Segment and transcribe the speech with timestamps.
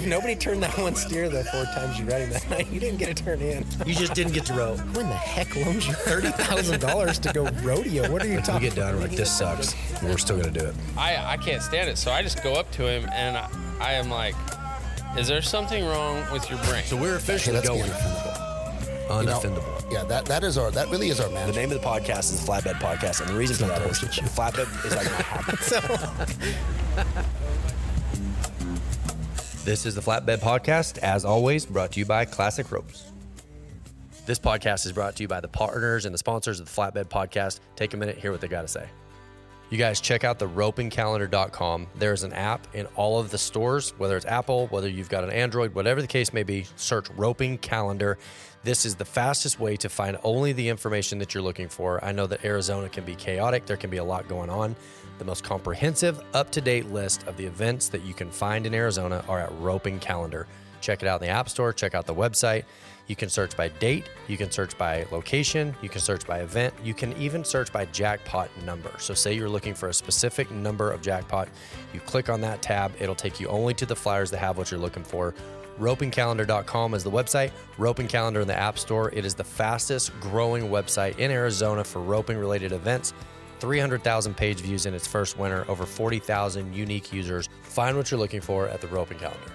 [0.00, 2.80] If nobody turned that one steer the four times you ran him that night, you
[2.80, 3.66] didn't get a turn in.
[3.84, 4.74] You just didn't get to row.
[4.74, 8.10] Who in the heck loans you thirty thousand dollars to go rodeo?
[8.10, 8.62] What are you talking?
[8.62, 9.74] We get done, we're like, this sucks.
[10.02, 10.74] We're still gonna do it.
[10.96, 11.98] I, I can't stand it.
[11.98, 14.34] So I just go up to him and I, I am like,
[15.18, 16.84] is there something wrong with your brain?
[16.84, 17.82] So we're officially let's going
[19.10, 19.44] Undefendable.
[19.44, 21.46] You know, yeah, that, that is our that really is our man.
[21.48, 24.00] The name of the podcast is the Flatbed Podcast, and the reason for that is
[24.00, 25.22] the flatbed is like my
[27.04, 27.26] habit.
[29.70, 33.12] This is the Flatbed Podcast, as always, brought to you by Classic Ropes.
[34.26, 37.04] This podcast is brought to you by the partners and the sponsors of the Flatbed
[37.04, 37.60] Podcast.
[37.76, 38.88] Take a minute, hear what they got to say.
[39.70, 41.86] You guys check out the ropingcalendar.com.
[41.94, 45.30] There's an app in all of the stores, whether it's Apple, whether you've got an
[45.30, 48.18] Android, whatever the case may be, search Roping Calendar.
[48.64, 52.04] This is the fastest way to find only the information that you're looking for.
[52.04, 54.74] I know that Arizona can be chaotic, there can be a lot going on.
[55.20, 58.72] The most comprehensive, up to date list of the events that you can find in
[58.72, 60.46] Arizona are at Roping Calendar.
[60.80, 62.64] Check it out in the App Store, check out the website.
[63.06, 66.72] You can search by date, you can search by location, you can search by event,
[66.82, 68.94] you can even search by jackpot number.
[68.96, 71.50] So, say you're looking for a specific number of jackpot,
[71.92, 74.70] you click on that tab, it'll take you only to the flyers that have what
[74.70, 75.34] you're looking for.
[75.78, 79.10] Ropingcalendar.com is the website, Roping Calendar in the App Store.
[79.12, 83.12] It is the fastest growing website in Arizona for roping related events.
[83.60, 87.48] 300,000 page views in its first winter, over 40,000 unique users.
[87.62, 89.52] Find what you're looking for at the Roping Calendar.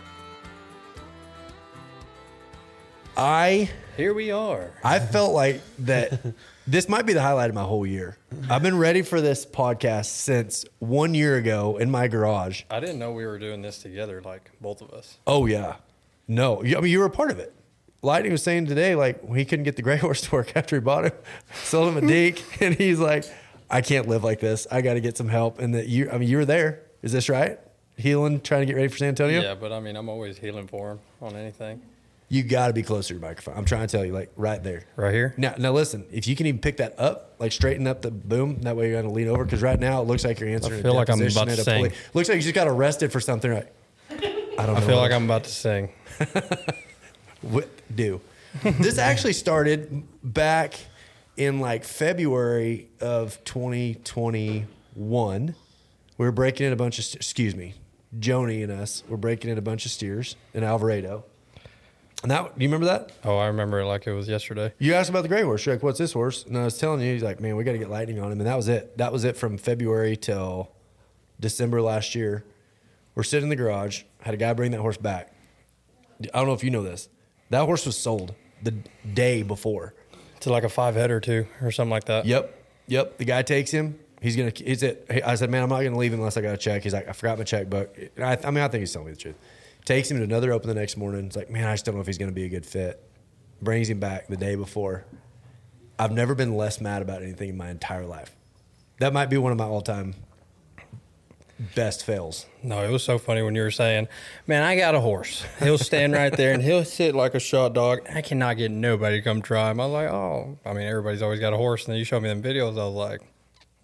[3.17, 4.71] I Here we are.
[4.83, 6.19] I felt like that
[6.67, 8.17] this might be the highlight of my whole year.
[8.49, 12.63] I've been ready for this podcast since one year ago in my garage.
[12.69, 15.17] I didn't know we were doing this together, like both of us.
[15.25, 15.77] Oh yeah,
[16.27, 17.53] no, I mean you were a part of it.
[18.01, 20.81] Lightning was saying today like he couldn't get the gray horse to work after he
[20.81, 21.13] bought him,
[21.63, 23.23] sold him a deke, and he's like,
[23.69, 24.67] I can't live like this.
[24.71, 25.59] I got to get some help.
[25.59, 26.81] And that you, I mean, you were there.
[27.01, 27.59] Is this right?
[27.97, 29.41] Heeling, trying to get ready for San Antonio.
[29.41, 31.81] Yeah, but I mean, I'm always heeling for him on anything.
[32.27, 33.55] You got to be closer to your microphone.
[33.55, 34.85] I'm trying to tell you, like right there.
[34.95, 35.33] Right here?
[35.37, 36.05] Now, now listen.
[36.11, 39.01] If you can even pick that up, like straighten up the boom, that way you're
[39.01, 39.45] gonna lean over.
[39.45, 40.79] Because right now it looks like you're answering.
[40.79, 41.83] I feel a like I'm deposition about at to a sing.
[41.85, 43.51] poli- Looks like you just got arrested for something.
[43.51, 43.67] Right?
[44.09, 44.81] I don't know.
[44.81, 45.89] Feel like I'm about to sing.
[47.41, 48.19] what do.
[48.63, 50.79] this actually started back
[51.37, 55.55] in like February of 2021.
[56.17, 57.73] We were breaking in a bunch of, st- excuse me,
[58.17, 61.25] Joni and us were breaking in a bunch of steers in Alvarado.
[62.23, 63.11] And that, do you remember that?
[63.23, 64.73] Oh, I remember it like it was yesterday.
[64.79, 65.65] You asked about the gray horse.
[65.65, 66.45] You're like, what's this horse?
[66.45, 68.39] And I was telling you, he's like, man, we got to get lightning on him.
[68.39, 68.97] And that was it.
[68.97, 70.71] That was it from February till
[71.39, 72.43] December last year.
[73.13, 75.33] We're sitting in the garage, had a guy bring that horse back.
[76.21, 77.09] I don't know if you know this.
[77.49, 78.73] That horse was sold the
[79.13, 79.93] day before.
[80.41, 82.25] To like a five header two or something like that.
[82.25, 82.63] Yep.
[82.87, 83.17] Yep.
[83.17, 83.99] The guy takes him.
[84.21, 86.57] He's to, is it, I said, man, I'm not to leave unless I got a
[86.57, 86.83] check.
[86.83, 87.95] He's like, I forgot my checkbook.
[88.15, 89.35] And I, I mean, I think he's telling me the truth.
[89.83, 91.25] Takes him to another open the next morning.
[91.25, 93.07] It's like, man, I just don't know if he's to be a good fit.
[93.61, 95.05] Brings him back the day before.
[95.99, 98.35] I've never been less mad about anything in my entire life.
[98.99, 100.15] That might be one of my all time
[101.75, 102.45] best fails.
[102.63, 104.07] No, it was so funny when you were saying,
[104.47, 105.45] "Man, I got a horse.
[105.59, 108.01] He'll stand right there and he'll sit like a shot dog.
[108.13, 111.21] I cannot get nobody to come try him." I was like, "Oh, I mean, everybody's
[111.21, 112.79] always got a horse." And then you showed me them videos.
[112.79, 113.21] I was like,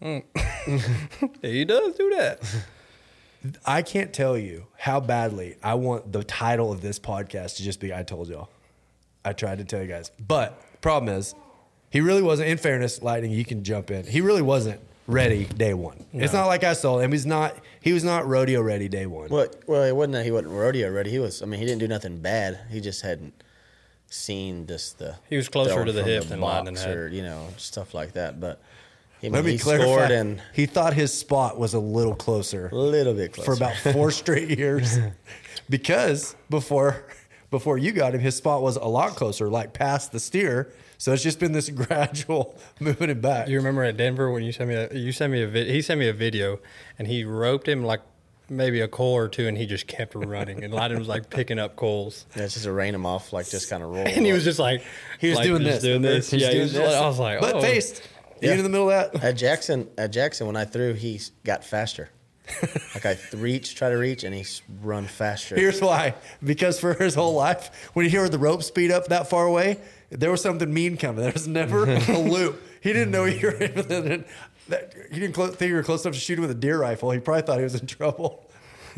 [0.01, 1.27] hmm.
[1.41, 2.43] "He does do that."
[3.65, 7.79] I can't tell you how badly I want the title of this podcast to just
[7.79, 8.49] be I told y'all.
[9.25, 10.11] I tried to tell you guys.
[10.19, 11.33] But problem is,
[11.89, 14.05] he really wasn't, in fairness, Lightning, you can jump in.
[14.05, 14.79] He really wasn't
[15.11, 16.05] ready day one.
[16.13, 17.11] It's not like I sold him.
[17.11, 19.29] He's not he was not rodeo ready day one.
[19.29, 21.09] Well, well, it wasn't that he wasn't rodeo ready.
[21.11, 21.41] He was.
[21.41, 22.59] I mean, he didn't do nothing bad.
[22.69, 23.33] He just hadn't
[24.09, 25.15] seen this the.
[25.29, 26.97] He was closer to the from hip than Lightning box had.
[26.97, 28.39] or you know stuff like that.
[28.39, 28.61] But
[29.21, 29.83] I mean, Let me he clarify.
[29.85, 33.53] scored and he thought his spot was a little closer a little bit closer for
[33.55, 34.97] about four straight years.
[35.69, 37.05] because before
[37.49, 40.71] before you got him, his spot was a lot closer, like past the steer.
[41.01, 43.47] So it's just been this gradual moving it back.
[43.47, 45.81] You remember at Denver when you sent me a, you sent me a vid, he
[45.81, 46.59] sent me a video
[46.99, 48.01] and he roped him like
[48.49, 51.57] maybe a coal or two and he just kept running and Lightning was like picking
[51.57, 54.05] up coals Yeah, it's just to rain him off, like just kind of roll.
[54.05, 54.83] and he was just like
[55.19, 55.81] He was like, doing this.
[55.81, 56.17] doing remember?
[56.17, 56.29] this.
[56.29, 56.93] He was yeah, he doing was this.
[56.93, 57.61] like- I was like, but oh.
[57.61, 58.07] faced.
[58.39, 58.49] Yeah.
[58.49, 59.23] Even in the middle of that.
[59.23, 59.89] at Jackson.
[59.97, 62.09] At Jackson, when I threw, he got faster.
[62.93, 65.55] like I reach, try to reach, and he's run faster.
[65.55, 66.15] Here's why.
[66.43, 69.79] Because for his whole life, when you hear the rope speed up that far away,
[70.11, 71.23] there was something mean coming.
[71.23, 72.61] There was never a loop.
[72.81, 73.53] He didn't know you were
[74.69, 77.11] that he didn't think you were close enough to shoot him with a deer rifle.
[77.11, 78.49] He probably thought he was in trouble.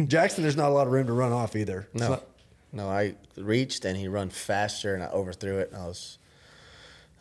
[0.07, 1.88] Jackson, there's not a lot of room to run off either.
[1.94, 2.24] No, not-
[2.71, 5.71] no, I reached and he run faster, and I overthrew it.
[5.71, 6.18] And I was,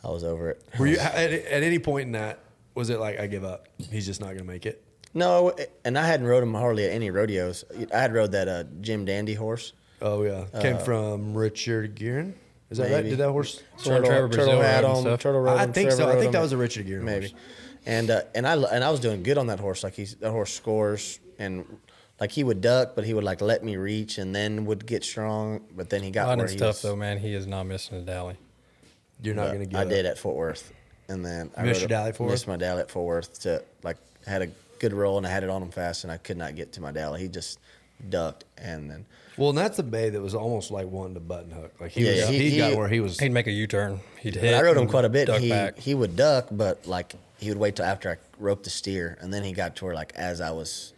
[0.02, 0.62] I was over it.
[0.78, 2.38] were you at, at any point in that?
[2.74, 3.68] Was it like I give up?
[3.90, 4.82] He's just not going to make it.
[5.12, 5.54] No,
[5.84, 7.64] and I hadn't rode him hardly at any rodeos.
[7.94, 9.74] I had rode that uh, Jim Dandy horse.
[10.00, 12.32] Oh yeah, came from Richard Gearin.
[12.72, 13.04] Is that right?
[13.04, 13.62] Did that horse?
[13.84, 15.02] the one Trevor Brazile had rode and him.
[15.02, 15.20] stuff.
[15.20, 16.08] Turtle rode I him, think Trevor so.
[16.08, 17.28] I rode think that was a Richard Gearin maybe.
[17.28, 17.40] horse.
[17.86, 19.82] And uh, and I and I was doing good on that horse.
[19.84, 21.64] Like he's that horse scores and
[22.20, 25.04] like he would duck, but he would like let me reach and then would get
[25.04, 25.60] strong.
[25.76, 27.18] But then he got where London's he tough was, though, man.
[27.18, 28.36] He is not missing a dally.
[29.22, 29.78] You're not but going to get.
[29.78, 29.88] I it.
[29.88, 30.72] did at Fort Worth,
[31.08, 32.58] and then I missed rode your a- dally at Fort Missed Worth?
[32.60, 33.96] my dally at Fort Worth to like
[34.26, 34.48] had a
[34.78, 36.80] good roll and I had it on him fast and I could not get to
[36.80, 37.20] my dally.
[37.20, 37.58] He just
[38.10, 41.50] ducked and then Well, and that's a bay that was almost like wanting to button
[41.50, 41.72] hook.
[41.80, 43.18] Like he Yeah, was, yeah, he, he- got he- where he was.
[43.18, 44.00] He'd make a U-turn.
[44.20, 44.54] He'd But hit.
[44.54, 45.26] I rode him and quite a bit.
[45.26, 45.78] Duck He back.
[45.78, 49.32] he would duck, but like he would wait till after I roped the steer, and
[49.32, 50.92] then he got to where like as I was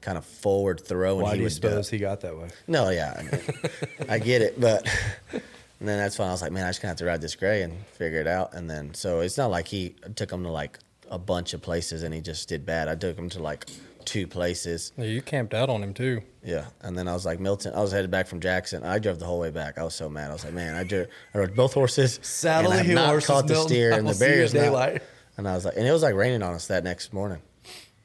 [0.00, 1.70] kind of forward throwing, Why he do you would duck.
[1.70, 2.48] suppose he got that way?
[2.66, 3.40] No, yeah, I, mean,
[4.08, 4.86] I get it, but
[5.32, 5.42] and
[5.88, 7.62] then that's when I was like, man, I just gonna have to ride this gray
[7.62, 8.54] and figure it out.
[8.54, 10.78] And then so it's not like he I took him to like
[11.10, 12.88] a bunch of places and he just did bad.
[12.88, 13.66] I took him to like
[14.06, 14.92] two places.
[14.96, 16.22] Yeah, you camped out on him too.
[16.42, 17.74] Yeah, and then I was like Milton.
[17.74, 18.82] I was headed back from Jackson.
[18.84, 19.76] I drove the whole way back.
[19.78, 20.30] I was so mad.
[20.30, 22.18] I was like, man, I, drove, I rode both horses.
[22.22, 23.68] Saddle and I've hill not horses, caught the Milton.
[23.68, 24.60] steer, and the see you barrier's not.
[24.60, 25.02] daylight.
[25.36, 27.42] And I was like, and it was like raining on us that next morning.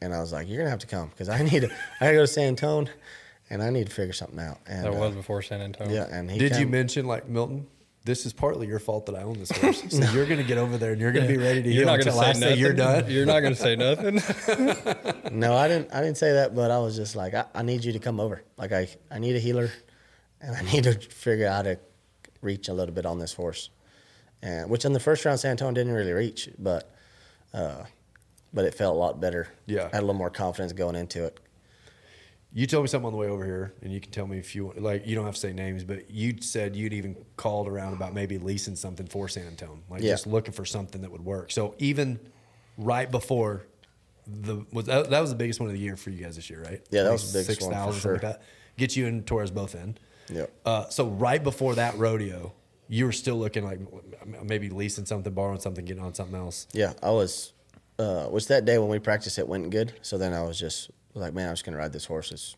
[0.02, 1.70] And I was like, you're gonna have to come because I need to.
[2.00, 2.90] I gotta go to San Antone,
[3.50, 4.58] and I need to figure something out.
[4.68, 5.94] And That uh, was before San Antonio.
[5.94, 6.08] yeah.
[6.12, 7.68] And he Did you mention like Milton?
[8.04, 9.84] This is partly your fault that I own this horse.
[9.92, 11.84] So you're going to get over there and you're going to be ready to You're
[11.84, 13.10] heel not until I say you're done.
[13.10, 14.20] You're not going to say nothing.
[15.32, 15.94] No, I didn't.
[15.94, 18.20] I didn't say that, but I was just like, I, I need you to come
[18.20, 18.44] over.
[18.58, 19.72] Like I, I need a heeler,
[20.42, 21.80] and I need to figure out how to
[22.42, 23.70] reach a little bit on this horse.
[24.42, 26.94] And which in the first round, San Antonio didn't really reach, but,
[27.54, 27.84] uh,
[28.52, 29.48] but it felt a lot better.
[29.68, 29.84] Yeah.
[29.94, 31.40] I had a little more confidence going into it.
[32.54, 34.56] You told me something on the way over here, and you can tell me if
[34.56, 34.74] you.
[34.78, 38.14] Like, you don't have to say names, but you said you'd even called around about
[38.14, 40.12] maybe leasing something for San Antonio, like Yeah.
[40.12, 41.52] just looking for something that would work.
[41.52, 42.20] So even
[42.78, 43.64] right before
[44.28, 46.50] the was that, that was the biggest one of the year for you guys this
[46.50, 46.82] year, right?
[46.92, 48.14] Yeah, that was the biggest one for 6,000, something sure.
[48.14, 48.42] Like that.
[48.78, 49.98] Get you and Torres both in.
[50.30, 50.52] Yep.
[50.66, 52.54] Uh, so right before that rodeo,
[52.88, 53.80] you were still looking like
[54.44, 56.68] maybe leasing something, borrowing something, getting on something else.
[56.74, 57.54] Yeah, I was.
[58.00, 59.94] Uh, was that day when we practiced it went good.
[60.02, 62.32] So then I was just like, man, I'm just gonna ride this horse.
[62.32, 62.56] It's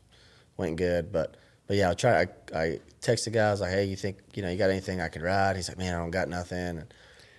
[0.58, 2.22] went good, but but yeah, I try.
[2.22, 5.22] I, I texted guys like, hey, you think you know you got anything I can
[5.22, 5.56] ride?
[5.56, 6.58] He's like, man, I don't got nothing.
[6.58, 6.94] And,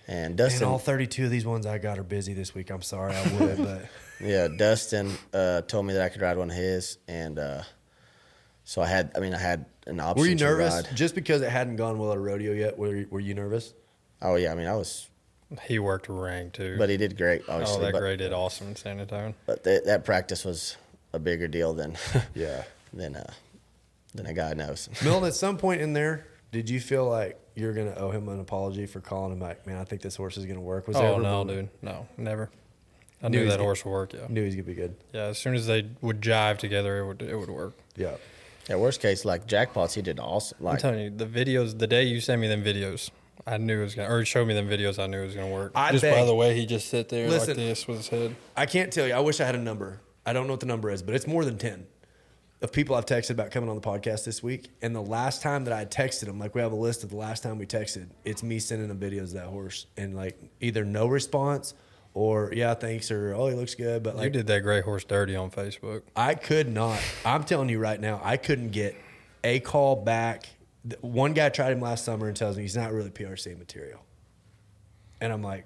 [0.07, 2.69] and And Dustin, all 32 of these ones I got are busy this week.
[2.69, 3.85] I'm sorry, I would, but
[4.19, 7.63] yeah, Dustin uh, told me that I could ride one of his, and uh,
[8.63, 9.11] so I had.
[9.15, 10.21] I mean, I had an option.
[10.21, 10.95] were you to nervous ride.
[10.95, 12.77] just because it hadn't gone well at a rodeo yet?
[12.77, 13.73] Were you, were you nervous?
[14.21, 15.07] Oh yeah, I mean, I was,
[15.63, 16.75] he worked ring too.
[16.77, 17.43] but he did great.
[17.47, 19.33] oh, Obviously, that but, gray did awesome in San Antonio.
[19.45, 20.77] but th- that practice was
[21.15, 21.97] a bigger deal than
[22.35, 22.63] Yeah.
[22.93, 23.31] than uh,
[24.13, 24.89] than a guy knows.
[25.03, 28.27] Milton, at some point in there, did you feel like you're going to owe him
[28.29, 30.87] an apology for calling him like, man, I think this horse is going to work?
[30.87, 32.49] Was there Oh ever no, moment- dude, no, never.
[33.23, 33.63] I Knew knew he's that good.
[33.63, 34.13] horse would work.
[34.13, 34.95] Yeah, Knew he was going to be good.
[35.13, 35.23] yeah.
[35.27, 37.73] As soon as they would jive together, it would it would work.
[37.95, 38.15] Yeah.
[38.69, 40.65] Yeah, worst case, like jackpots, he did awesome.
[40.67, 43.11] I'm telling you, the videos, the day you sent me them videos,
[43.45, 45.51] I knew it was gonna, or showed me them videos, I knew it was gonna
[45.53, 45.71] work.
[45.75, 47.49] I Just beg- by the way he just sit there Listen.
[47.49, 48.35] like this with his head.
[48.57, 49.13] I can't tell you.
[49.13, 50.01] I wish I had a number.
[50.25, 51.85] I don't know what the number is, but it's more than 10
[52.61, 54.69] of people I've texted about coming on the podcast this week.
[54.81, 57.17] And the last time that I texted them, like we have a list of the
[57.17, 60.83] last time we texted, it's me sending them videos of that horse and like either
[60.83, 61.73] no response
[62.13, 64.03] or yeah, thanks or oh, he looks good.
[64.03, 66.03] But you did that gray horse dirty on Facebook.
[66.15, 66.99] I could not.
[67.25, 68.95] I'm telling you right now, I couldn't get
[69.43, 70.49] a call back.
[71.01, 73.99] One guy tried him last summer and tells me he's not really PRC material.
[75.19, 75.65] And I'm like,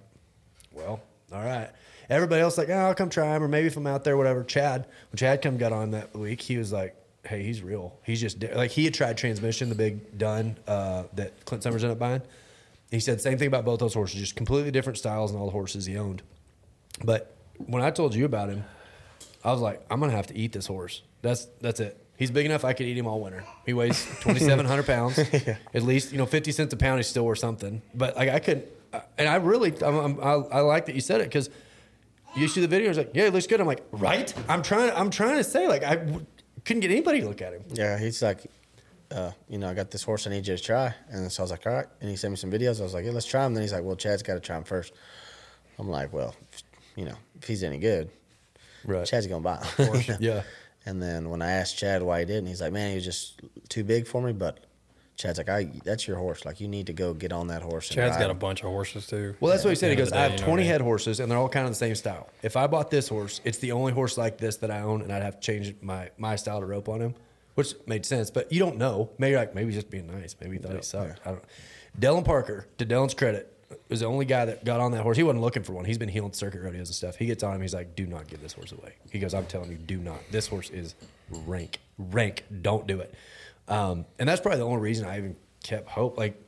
[0.72, 1.02] well,
[1.32, 1.70] all right.
[2.10, 4.44] Everybody else like, oh, I'll come try him, or maybe if I'm out there, whatever.
[4.44, 7.98] Chad, when Chad come got on that week, he was like, hey, he's real.
[8.04, 11.96] He's just like he had tried transmission, the big done uh, that Clint Summers ended
[11.96, 12.22] up buying.
[12.90, 15.52] He said same thing about both those horses, just completely different styles and all the
[15.52, 16.24] horses he owned.
[17.04, 18.64] But when I told you about him,
[19.44, 21.04] I was like, I'm gonna have to eat this horse.
[21.22, 22.04] That's that's it.
[22.18, 23.46] He's big enough I could eat him all winter.
[23.66, 25.20] He weighs 2,700 pounds.
[25.74, 26.98] At least you know 50 cents a pound.
[27.00, 27.82] He's still worth something.
[27.94, 28.66] But like I couldn't,
[29.18, 31.50] and I really, I'm, I'm, I, I like that you said it because
[32.36, 32.90] you see the video.
[32.90, 33.60] It's like, yeah, it looks good.
[33.62, 34.34] I'm like, right.
[34.48, 34.92] I'm trying.
[34.96, 36.26] I'm trying to say like I w-
[36.66, 37.64] couldn't get anybody to look at him.
[37.74, 38.46] yeah, he's like,
[39.12, 40.94] uh, you know, I got this horse I need you to try.
[41.10, 41.88] And so I was like, all right.
[42.02, 42.80] And he sent me some videos.
[42.80, 43.54] I was like, yeah, let's try him.
[43.54, 44.94] Then he's like, well, Chad's got to try him first.
[45.80, 46.36] I'm like, well,
[46.96, 48.10] you know, if he's any good,
[48.86, 49.06] Right.
[49.06, 50.18] Chad's going to buy him.
[50.20, 50.44] Yeah.
[50.86, 53.42] And then when I asked Chad why he didn't, he's like, man, he was just
[53.68, 54.32] too big for me.
[54.32, 54.66] But
[55.20, 56.46] Chad's like, I, that's your horse.
[56.46, 57.90] Like, you need to go get on that horse.
[57.90, 59.36] and Chad's ride got a bunch of horses too.
[59.42, 59.88] Well, that's what he said.
[59.88, 60.72] the He goes, the I day, have you know 20 I mean?
[60.72, 62.30] head horses, and they're all kind of the same style.
[62.42, 65.12] If I bought this horse, it's the only horse like this that I own, and
[65.12, 67.16] I'd have to change my my style to rope on him,
[67.56, 68.32] which made sense.
[68.32, 69.10] But you don't know.
[69.18, 70.38] Maybe like maybe he's just being nice.
[70.40, 71.20] Maybe he thought he sucked.
[71.28, 71.44] I don't.
[72.00, 73.54] Dylan Parker, to Dylan's credit,
[73.90, 75.18] was the only guy that got on that horse.
[75.18, 75.84] He wasn't looking for one.
[75.84, 77.18] He's been heeling circuit rodeos and stuff.
[77.18, 77.62] He gets on him.
[77.62, 80.20] He's like, "Do not give this horse away." He goes, "I'm telling you, do not.
[80.32, 80.96] This horse is
[81.46, 82.46] rank, rank.
[82.62, 83.14] Don't do it."
[83.70, 86.18] Um, and that's probably the only reason I even kept hope.
[86.18, 86.42] Like,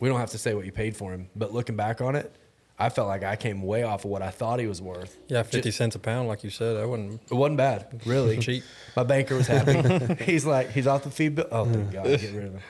[0.00, 2.34] we don't have to say what you paid for him, but looking back on it,
[2.78, 5.16] I felt like I came way off of what I thought he was worth.
[5.28, 6.76] Yeah, fifty Ju- cents a pound, like you said.
[6.76, 7.20] I wouldn't.
[7.30, 8.38] It wasn't bad, really.
[8.40, 8.64] Cheap.
[8.96, 10.24] My banker was happy.
[10.24, 11.46] he's like, he's off the feed bill.
[11.52, 12.60] Oh, thank God, get rid of him.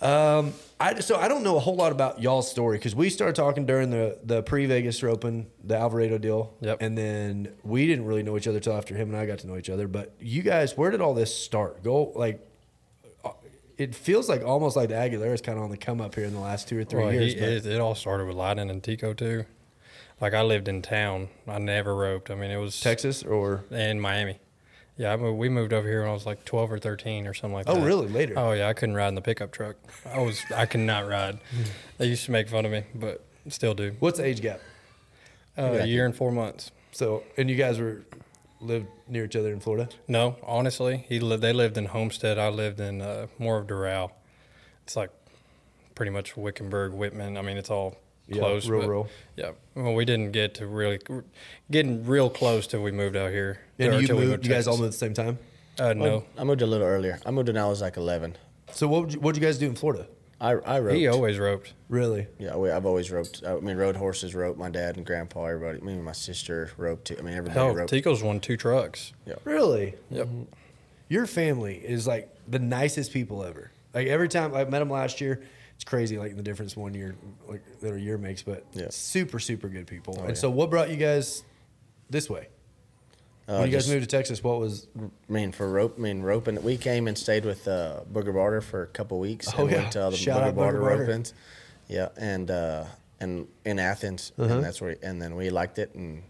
[0.00, 3.34] Um, I so I don't know a whole lot about y'all's story because we started
[3.34, 6.54] talking during the the pre Vegas Open, the Alvarado deal.
[6.60, 6.78] Yep.
[6.80, 9.48] And then we didn't really know each other till after him and I got to
[9.48, 9.88] know each other.
[9.88, 11.82] But you guys, where did all this start?
[11.82, 12.44] Go like.
[13.78, 16.24] It feels like almost like the Aguilera is kind of on the come up here
[16.24, 17.34] in the last two or three Well, years.
[17.34, 19.44] he, but- it, it all started with Lightning and Tico too.
[20.20, 21.28] Like I lived in town.
[21.46, 22.28] I never roped.
[22.30, 24.40] I mean, it was Texas or in Miami.
[24.96, 27.34] Yeah, I moved, we moved over here when I was like twelve or thirteen or
[27.34, 27.76] something like that.
[27.76, 28.08] Oh, really?
[28.08, 28.34] Later?
[28.36, 29.76] Oh yeah, I couldn't ride in the pickup truck.
[30.04, 31.38] I was I could not ride.
[31.98, 33.94] They used to make fun of me, but still do.
[34.00, 34.60] what's the age gap?
[35.56, 36.72] Uh, a year and four months.
[36.90, 38.02] So and you guys were
[38.60, 39.88] lived near each other in Florida.
[40.06, 41.42] No, honestly, he lived.
[41.42, 42.38] They lived in Homestead.
[42.38, 44.10] I lived in uh, more of Doral.
[44.84, 45.10] It's like
[45.94, 47.36] pretty much Wickenburg, Whitman.
[47.36, 47.96] I mean, it's all
[48.26, 48.68] Yeah, close.
[48.68, 49.08] real, but- real.
[49.36, 49.50] Yeah.
[49.74, 50.98] Well, we didn't get to really
[51.70, 53.60] getting real close till we moved out here.
[53.78, 54.44] And Or you till we moved.
[54.46, 55.38] You guys all moved at the same time.
[55.78, 57.20] Uh, no, I moved a little earlier.
[57.24, 58.36] I moved when I was like 11.
[58.72, 60.08] So what would you, what'd you guys do in Florida?
[60.40, 60.96] I I roped.
[60.96, 61.74] he always roped.
[61.88, 62.26] Really?
[62.38, 63.42] Yeah, we, I've always roped.
[63.46, 64.58] I mean, rode horses, roped.
[64.58, 65.80] My dad and grandpa, everybody.
[65.80, 67.16] Me and my sister roped too.
[67.18, 67.90] I mean, everybody Hell, roped.
[67.90, 69.12] Tico's won two trucks.
[69.26, 69.34] Yeah.
[69.44, 69.94] Really?
[70.10, 70.26] Yep.
[70.26, 70.42] Mm-hmm.
[71.08, 73.70] Your family is like the nicest people ever.
[73.94, 75.42] Like every time I met them last year,
[75.74, 77.16] it's crazy like the difference one year
[77.48, 78.42] like that a year makes.
[78.42, 78.88] But Yeah.
[78.90, 80.14] super super good people.
[80.18, 80.34] Oh, and yeah.
[80.34, 81.42] so what brought you guys
[82.10, 82.48] this way?
[83.48, 84.88] Uh, when you guys just- moved to Texas, what was?
[85.00, 86.62] I mean, for rope, I mean, roping.
[86.62, 89.48] We came and stayed with uh, Booger Barter for a couple weeks.
[89.56, 89.78] Oh, and yeah.
[89.78, 91.06] Went to all the Shout Booger out Barter Booger Barter.
[91.06, 91.32] ropings.
[91.88, 92.84] Yeah, and uh,
[93.20, 94.52] and in Athens, Uh-huh.
[94.56, 94.96] and that's where.
[95.02, 96.22] And then we liked it, and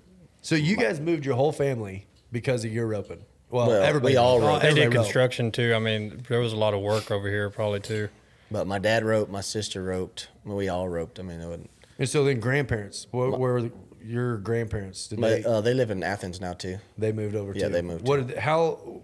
[0.42, 3.24] So you guys moved your whole family because of your roping.
[3.50, 4.12] Well, Well, everybody.
[4.14, 4.48] we all roped.
[4.48, 4.62] roped.
[4.62, 5.06] They Everybody did roped.
[5.06, 5.74] construction too.
[5.74, 8.08] I mean, there was a lot of work over here, probably too.
[8.50, 11.18] but my dad roped, my sister roped, we all roped.
[11.18, 11.70] I mean, it wasn't.
[11.98, 13.08] And so then grandparents.
[13.10, 13.72] Where, where were the-
[14.04, 15.08] your grandparents?
[15.08, 16.78] Did But they uh, they live in Athens now too.
[16.96, 17.52] they moved over?
[17.54, 17.72] yeah, too?
[17.72, 19.02] they moved What did how?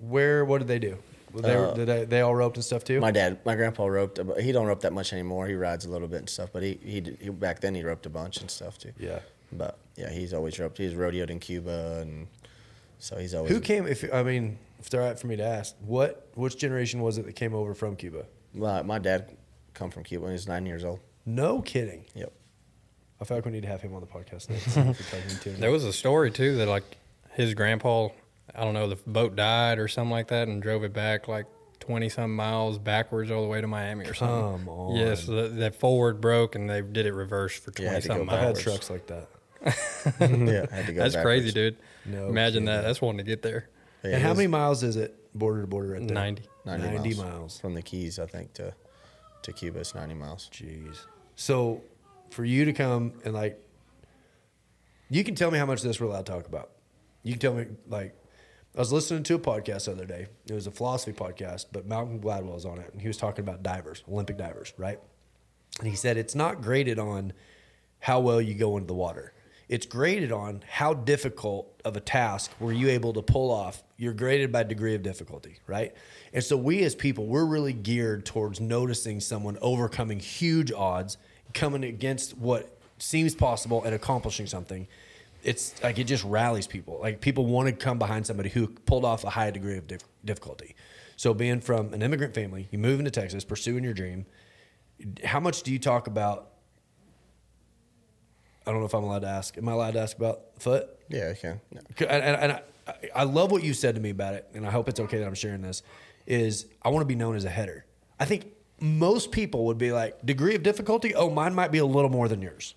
[0.00, 0.44] Where?
[0.44, 0.98] What did they do?
[1.34, 3.00] They, were- Uh, did they, they all roped and stuff too?
[3.00, 4.24] My dad, my grandpa roped.
[4.26, 5.46] but He don't rope that much anymore.
[5.46, 6.50] He rides a little bit and stuff.
[6.52, 8.92] But he he, he back then he roped a bunch and stuff too.
[8.98, 9.20] Yeah.
[9.52, 10.78] But yeah, he's always roped.
[10.78, 12.28] He's rodeoed in Cuba, and
[12.98, 13.52] so he's always.
[13.52, 13.86] Who came?
[13.86, 17.24] If I mean, if all right for me to ask, what which generation was it
[17.26, 18.26] that came over from Cuba?
[18.54, 19.36] My, my dad
[19.74, 21.00] come from Cuba when he was nine years old.
[21.26, 22.04] No kidding.
[22.14, 22.32] Yep.
[23.20, 24.66] I feel like we need to have him on the podcast next.
[24.76, 25.60] if we're talking to him.
[25.60, 26.84] There was a story too that like
[27.32, 28.08] his grandpa,
[28.54, 31.46] I don't know, the boat died or something like that, and drove it back like
[31.80, 34.66] twenty some miles backwards all the way to Miami or something.
[34.66, 34.96] Come on.
[34.96, 38.16] Yes, the, that forward broke and they did it reverse for twenty had to go
[38.18, 39.28] some I've had trucks like that.
[39.64, 41.02] yeah, I had to go.
[41.02, 41.76] That's crazy, dude.
[42.06, 42.82] No Imagine that.
[42.82, 43.68] That's wanting to get there.
[44.04, 46.14] Yeah, and how many miles is it border to border right there?
[46.14, 46.44] 90.
[46.64, 47.18] 90, 90 miles.
[47.18, 47.60] miles.
[47.60, 48.74] from the Keys, I think, to
[49.42, 49.80] to Cuba.
[49.80, 50.48] It's ninety miles.
[50.52, 50.98] Jeez.
[51.34, 51.82] So
[52.30, 53.62] for you to come and like,
[55.10, 56.70] you can tell me how much this we're allowed to talk about.
[57.22, 58.14] You can tell me like,
[58.76, 60.26] I was listening to a podcast the other day.
[60.46, 63.42] It was a philosophy podcast, but Malcolm Gladwell was on it, and he was talking
[63.42, 65.00] about divers, Olympic divers, right?
[65.80, 67.32] And he said it's not graded on
[67.98, 69.32] how well you go into the water.
[69.68, 73.82] It's graded on how difficult of a task were you able to pull off.
[73.96, 75.94] You're graded by degree of difficulty, right?
[76.32, 81.18] And so we as people, we're really geared towards noticing someone overcoming huge odds,
[81.54, 84.86] coming against what seems possible and accomplishing something.
[85.42, 86.98] It's like it just rallies people.
[87.00, 90.02] Like people want to come behind somebody who pulled off a high degree of dif-
[90.24, 90.74] difficulty.
[91.16, 94.26] So being from an immigrant family, you move into Texas, pursuing your dream.
[95.24, 96.50] How much do you talk about
[98.68, 99.56] I don't know if I'm allowed to ask.
[99.56, 100.90] Am I allowed to ask about foot?
[101.08, 101.58] Yeah, I can.
[101.72, 101.80] No.
[102.00, 102.62] And, and, and I,
[103.14, 105.26] I love what you said to me about it, and I hope it's okay that
[105.26, 105.82] I'm sharing this.
[106.26, 107.86] Is I want to be known as a header.
[108.20, 111.14] I think most people would be like degree of difficulty.
[111.14, 112.74] Oh, mine might be a little more than yours.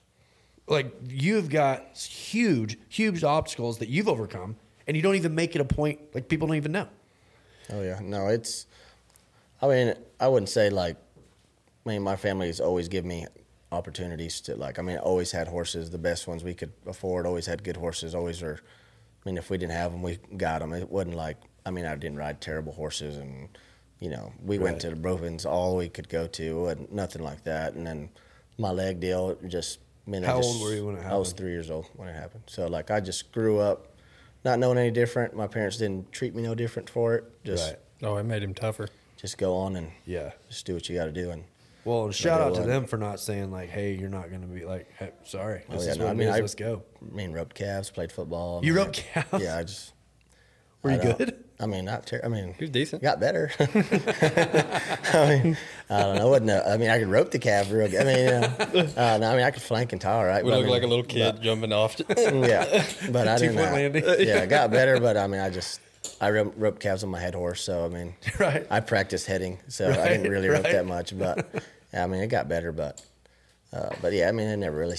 [0.67, 4.55] Like you've got huge, huge obstacles that you've overcome,
[4.88, 6.00] and you don't even make it a point.
[6.13, 6.88] Like people don't even know.
[7.72, 8.67] Oh yeah, no, it's.
[9.62, 10.98] I mean, I wouldn't say like.
[11.86, 13.25] I mean, my family's always given me
[13.72, 14.79] opportunities to like.
[14.79, 17.25] I mean, always had horses, the best ones we could afford.
[17.25, 18.15] Always had good horses.
[18.15, 18.60] Always were.
[19.25, 20.74] I mean, if we didn't have them, we got them.
[20.74, 21.38] It wasn't like.
[21.65, 23.50] I mean, I didn't ride terrible horses, and
[24.01, 26.67] you know, we went to the Brovins all we could go to.
[26.67, 27.74] and nothing like that.
[27.75, 28.10] And then
[28.58, 29.79] my leg deal just.
[30.08, 31.13] I mean, I How just- old were you when it happened?
[31.13, 32.43] I was three years old when it happened.
[32.48, 33.88] So like, I just grew up,
[34.43, 35.36] not knowing any different.
[35.36, 37.24] My parents didn't treat me no different for it.
[37.46, 37.79] Just Right.
[38.03, 38.89] Oh, it made him tougher.
[39.15, 40.31] just go on and Yeah.
[40.50, 41.29] just do what you got to do.
[41.29, 41.43] And
[41.86, 44.48] Well, and shout out to them for not saying like, "Hey, you're not going to
[44.48, 46.36] be like, hey, sorry, Oh, yeah, is no, what I mean, is.
[46.36, 48.65] I- Let's go." I mean, roped calves, played football.
[48.65, 49.43] You mean, roped calves?
[49.43, 49.93] Yeah, I just.
[50.81, 51.13] Were you I know.
[51.13, 51.43] good?
[51.62, 53.01] I mean, not ter- I mean, He was decent.
[53.03, 53.51] got better.
[53.60, 55.58] I mean,
[55.89, 56.30] I don't know.
[56.30, 58.01] Wasn't a, I mean, I could rope the calf real good.
[58.01, 60.44] I mean, you know, uh, no, I mean, I could flank and tie right?
[60.44, 61.96] We but I look mean, like a little kid jumping off.
[62.10, 63.58] yeah, but I didn't.
[63.94, 65.80] Two-point Uh, yeah, I got better, but I mean, I just
[66.20, 68.65] I ro- roped calves on my head horse, so I mean, Right.
[68.70, 70.74] I practiced heading, so I didn't really rope right.
[70.74, 71.18] that much.
[71.18, 71.48] But
[71.94, 73.01] yeah, I mean, it got better, but
[73.74, 74.98] uh, but yeah, I mean, it never really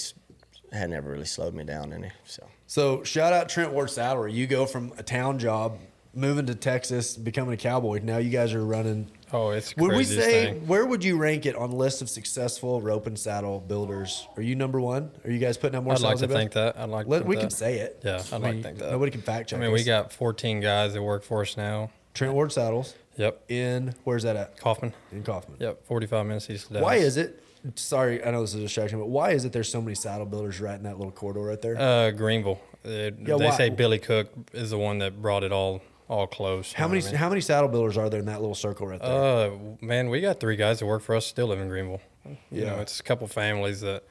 [0.72, 2.10] had never really slowed me down any.
[2.24, 4.32] So So shout out Trent Ward Saddlery.
[4.32, 5.78] You go from a town job,
[6.14, 8.00] moving to Texas, becoming a cowboy.
[8.02, 9.10] Now you guys are running.
[9.32, 10.66] Oh, it's Would we say thing.
[10.66, 14.26] where would you rank it on the list of successful rope and saddle builders?
[14.36, 15.10] Are you number one?
[15.24, 15.94] Are you guys putting out more?
[15.94, 16.76] I'd like to think that.
[16.78, 17.06] I'd like.
[17.06, 17.40] To Let, we that.
[17.40, 18.00] can say it.
[18.04, 18.90] Yeah, I'd I like mean, to think that.
[18.90, 19.58] Nobody can fact check.
[19.58, 21.90] I mean, we got 14 guys that work for us now.
[22.14, 23.42] Trent Ward Saddles Yep.
[23.50, 24.58] in where's that at?
[24.58, 24.92] Kaufman.
[25.12, 25.56] In Kaufman.
[25.60, 25.86] Yep.
[25.86, 26.84] 45 minutes east of Dallas.
[26.84, 27.42] Why is it?
[27.76, 30.26] Sorry, I know this is a distraction, but why is it there's so many saddle
[30.26, 31.78] builders right in that little corridor right there?
[31.78, 32.60] Uh, Greenville.
[32.82, 35.80] They, Yeah, they why- say Billy Cook is the one that brought it all
[36.12, 36.72] all close.
[36.74, 37.14] how many I mean?
[37.14, 39.10] how many saddle builders are there in that little circle right there?
[39.10, 39.50] Uh,
[39.80, 42.02] man, we got three guys that work for us still live in Greenville.
[42.26, 42.64] You Yeah.
[42.76, 44.04] know, it's a couple families that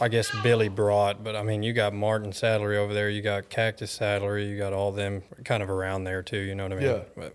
[0.00, 3.48] I guess Billy brought, but I mean, you got Martin Saddlery over there, you got
[3.50, 6.38] Cactus Saddlery, you got all them kind of around there too.
[6.38, 6.84] You know what I mean?
[6.86, 7.00] Yeah.
[7.16, 7.34] But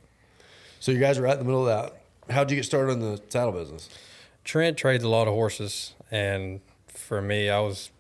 [0.80, 2.34] so you guys are right in the middle of that.
[2.34, 3.90] How'd you get started in the saddle business?
[4.46, 7.92] Trent trades a lot of horses, and for me, I was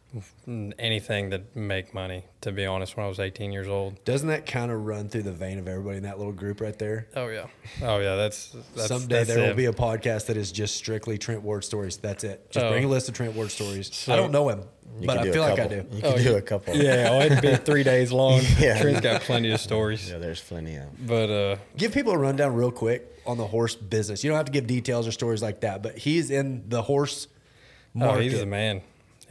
[0.47, 2.25] anything that make money.
[2.41, 4.03] To be honest, when I was 18 years old.
[4.03, 6.77] Doesn't that kind of run through the vein of everybody in that little group right
[6.77, 7.07] there?
[7.15, 7.47] Oh yeah,
[7.81, 8.15] oh yeah.
[8.15, 11.63] That's, that's Someday that's there will be a podcast that is just strictly Trent Ward
[11.63, 11.97] stories.
[11.97, 12.51] That's it.
[12.51, 12.69] Just Oh.
[12.71, 14.07] bring a list of Trent Ward stories.
[14.09, 14.63] I don't know him,
[14.99, 15.85] you but I feel like I do.
[15.91, 16.75] You could Oh, do you- a couple.
[16.83, 18.41] Yeah, oh, it'd be three days long.
[18.59, 18.81] Yeah.
[18.81, 20.09] Trent's got plenty of stories.
[20.11, 21.07] Yeah, there's plenty of.
[21.07, 24.23] But uh, Give people a rundown real quick on the horse business.
[24.23, 27.27] You don't have to give details or stories like that, but he's in the horse
[27.95, 28.23] oh, market.
[28.23, 28.81] he's a man.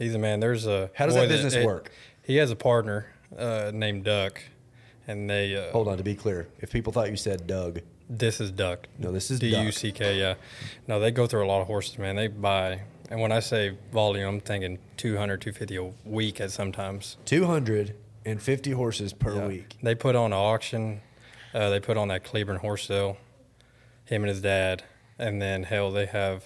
[0.03, 0.39] He's a man.
[0.41, 1.91] There's a How does that business it- work?
[2.23, 3.07] He has a partner
[3.37, 4.41] uh, named Duck,
[5.07, 5.55] and they.
[5.55, 8.87] Uh, Hold on, to be clear, if people thought you said Doug, This is Duck.
[8.99, 10.19] No, this is D U C K.
[10.19, 10.35] Yeah.
[10.87, 12.15] No, they go through a lot of horses, man.
[12.17, 17.17] They buy, and when I say volume, I'm thinking 200, 250 a week at sometimes.
[17.25, 19.47] 250 horses per Yeah.
[19.47, 19.75] week.
[19.81, 21.01] They put on an auction.
[21.53, 23.17] Uh, they put on that Cleburne horse sale.
[24.05, 24.83] Him and his dad,
[25.19, 26.43] and then hell, they have.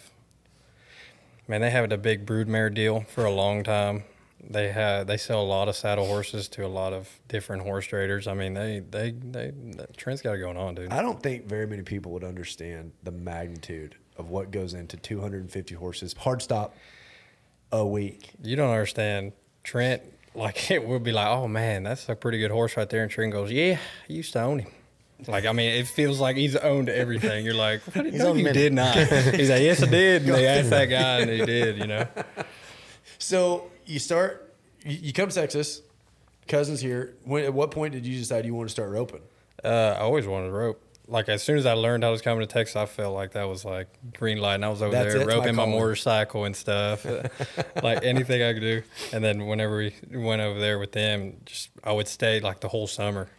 [1.47, 4.03] Man, they have a big broodmare deal for a long time.
[4.49, 7.85] They have they sell a lot of saddle horses to a lot of different horse
[7.85, 8.27] traders.
[8.27, 9.51] I mean, they they they
[9.95, 10.91] Trent's got it going on, dude.
[10.91, 15.75] I don't think very many people would understand the magnitude of what goes into 250
[15.75, 16.75] horses, hard stop
[17.71, 18.31] a week.
[18.41, 19.33] You don't understand.
[19.63, 20.01] Trent,
[20.33, 23.03] like, it would be like, oh man, that's a pretty good horse right there.
[23.03, 23.79] And Trent goes, yeah,
[24.09, 24.71] I used to own him.
[25.25, 27.43] Like, I mean, it feels like he's owned everything.
[27.43, 28.53] You're like, what, He's no, you minute.
[28.53, 28.95] did not.
[28.95, 30.23] He's like, yes, I did.
[30.23, 32.07] And they asked that guy, and he did, you know.
[33.17, 34.53] So you start,
[34.85, 35.81] you, come to Texas,
[36.47, 37.15] cousins here.
[37.23, 39.21] When, at what point did you decide you want to start roping?
[39.63, 40.83] Uh, I always wanted to rope.
[41.07, 43.47] Like, as soon as I learned I was coming to Texas, I felt like that
[43.47, 44.55] was like green light.
[44.55, 47.05] And I was over That's there it, it's my roping my, motorcycle and stuff,
[47.83, 48.83] like anything I could do.
[49.13, 52.67] And then whenever we went over there with them, just I would stay like the
[52.67, 53.29] whole summer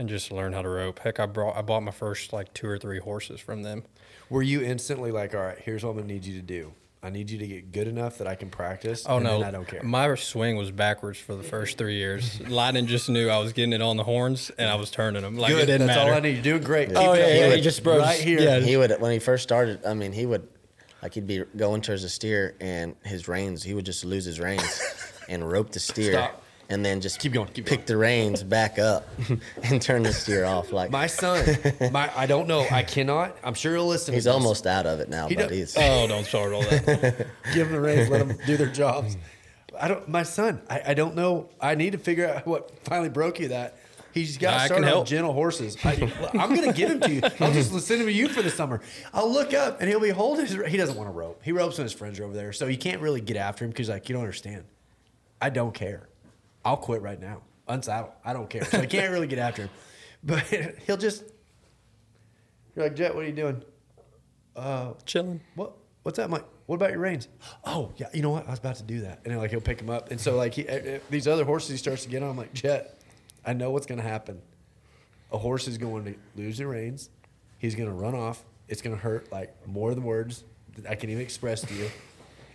[0.00, 0.98] and just learn how to rope.
[1.00, 3.84] Heck, I brought I bought my first like two or three horses from them.
[4.30, 6.72] Were you instantly like, all right, here's what I'm going to need you to do.
[7.02, 9.06] I need you to get good enough that I can practice.
[9.08, 9.82] Oh and no, then I don't care.
[9.82, 12.40] My swing was backwards for the first three years.
[12.48, 15.36] Lightning just knew I was getting it on the horns and I was turning them.
[15.36, 15.62] Like Good.
[15.62, 16.10] it didn't That's matter.
[16.12, 16.34] all I need.
[16.34, 16.90] You're doing great.
[16.94, 17.30] Oh it yeah, up.
[17.34, 18.40] yeah, would- he just broke right here.
[18.40, 19.84] Yeah, He would when he first started.
[19.86, 20.48] I mean, he would
[21.02, 23.62] like he'd be going towards the steer, and his reins.
[23.62, 24.82] He would just lose his reins
[25.28, 26.39] and rope the steer, Stop.
[26.70, 27.86] And then just Keep going, keep pick going.
[27.86, 29.06] the reins back up
[29.64, 30.72] and turn the steer off.
[30.72, 31.44] Like My son,
[31.92, 32.66] my I don't know.
[32.70, 33.36] I cannot.
[33.44, 34.14] I'm sure he'll listen.
[34.14, 37.26] he's to almost out of it now, He but he's Oh, don't start all that.
[37.54, 39.16] give them the reins, let them do their jobs.
[39.78, 40.08] I don't.
[40.08, 41.48] My son, I, I don't know.
[41.60, 43.76] I need to figure out what finally broke you that.
[44.12, 45.06] He's got I to can start on help.
[45.06, 45.76] gentle horses.
[45.84, 45.92] I,
[46.34, 47.20] am going to give him to you.
[47.38, 48.80] I'll just listen to you for the summer.
[49.14, 50.54] I'll look up and he'll be holding his.
[50.68, 51.40] He doesn't want to rope.
[51.44, 53.70] He ropes when his friends are over there, so you can't really get after him
[53.70, 54.64] because like you don't understand.
[55.40, 56.08] I don't care.
[56.64, 57.42] I'll quit right now.
[57.68, 58.10] Unsaddle.
[58.24, 58.64] I don't care.
[58.64, 59.70] So I can't really get after him.
[60.22, 60.42] But
[60.86, 61.24] he'll just.
[62.76, 63.14] You're like Jet.
[63.14, 63.62] What are you doing?
[64.54, 65.40] Uh chilling.
[65.54, 66.44] what what's that Mike?
[66.66, 67.26] What about your reins?
[67.64, 68.46] Oh yeah, you know what?
[68.46, 70.36] I was about to do that, and then, like he'll pick him up, and so
[70.36, 72.30] like he, eh, eh, these other horses he starts to get on.
[72.30, 73.00] I'm like Jet,
[73.44, 74.42] I know what's going to happen.
[75.32, 77.08] A horse is going to lose the reins.
[77.58, 78.44] He's going to run off.
[78.68, 80.44] It's going to hurt like more than words
[80.76, 81.90] that I can even express to you.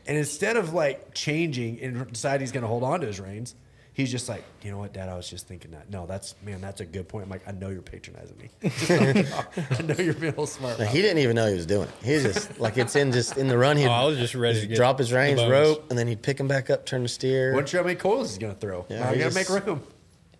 [0.07, 3.55] And instead of like changing and decide he's going to hold on to his reins,
[3.95, 5.09] he's just like, you know what, Dad?
[5.09, 5.89] I was just thinking that.
[5.89, 7.23] No, that's man, that's a good point.
[7.23, 8.49] I'm like, I know you're patronizing me.
[8.61, 9.79] Just knock it off.
[9.79, 10.73] I know you're being a little smart.
[10.77, 11.87] Like, about he didn't even know he was doing.
[11.87, 12.05] it.
[12.05, 13.77] He was just like it's in just in the run.
[13.77, 16.39] He'd Oh, I was just ready to drop his reins, rope, and then he'd pick
[16.39, 17.53] him back up, turn the steer.
[17.53, 18.85] Wasn't sure how many coils he's going to throw.
[18.89, 19.81] Yeah, now he got to make room.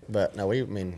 [0.08, 0.98] But no, we I mean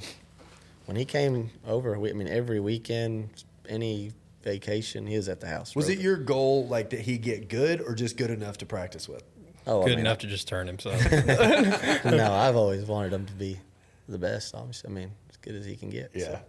[0.88, 3.30] when he came over, we, I mean, every weekend,
[3.68, 5.76] any vacation, he was at the house.
[5.76, 9.08] Was it your goal like that he get good or just good enough to practice
[9.08, 9.24] with?
[9.70, 11.00] Oh, I Good mean, enough to just turn himself.
[12.06, 13.60] no, I've always wanted him to be
[14.08, 14.56] the best.
[14.56, 16.12] Obviously, I mean, as good as he can get.
[16.16, 16.40] Yeah.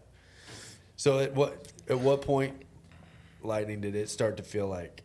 [0.96, 2.54] So at what at what point,
[3.42, 5.02] Lightning, did it start to feel like,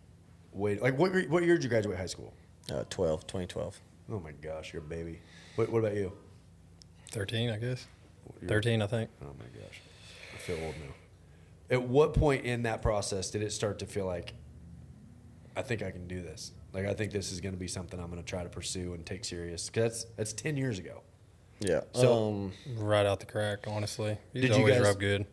[0.51, 2.33] wait, like what year- what year did you graduate high school?
[2.69, 3.79] So, uh, 12, 2012.
[4.11, 5.19] Oh my gosh, you're a baby.
[5.55, 6.13] What, what about you?
[7.11, 7.87] 13, I guess.
[8.41, 9.09] You're- 13, I think.
[9.21, 9.81] Oh my gosh,
[10.33, 10.93] I feel old now.
[11.69, 14.33] At what point in that process did it start to feel like,
[15.55, 16.51] I think I can do this?
[16.73, 18.93] Like I think this is going to be something I'm going to try to pursue
[18.93, 19.69] and take serious.
[19.69, 21.01] 'Cause that's that's ten years ago.
[21.59, 21.81] Yeah.
[21.93, 24.17] So- um, Right out the crack, honestly.
[24.33, 25.25] He's Did you guys- rub good.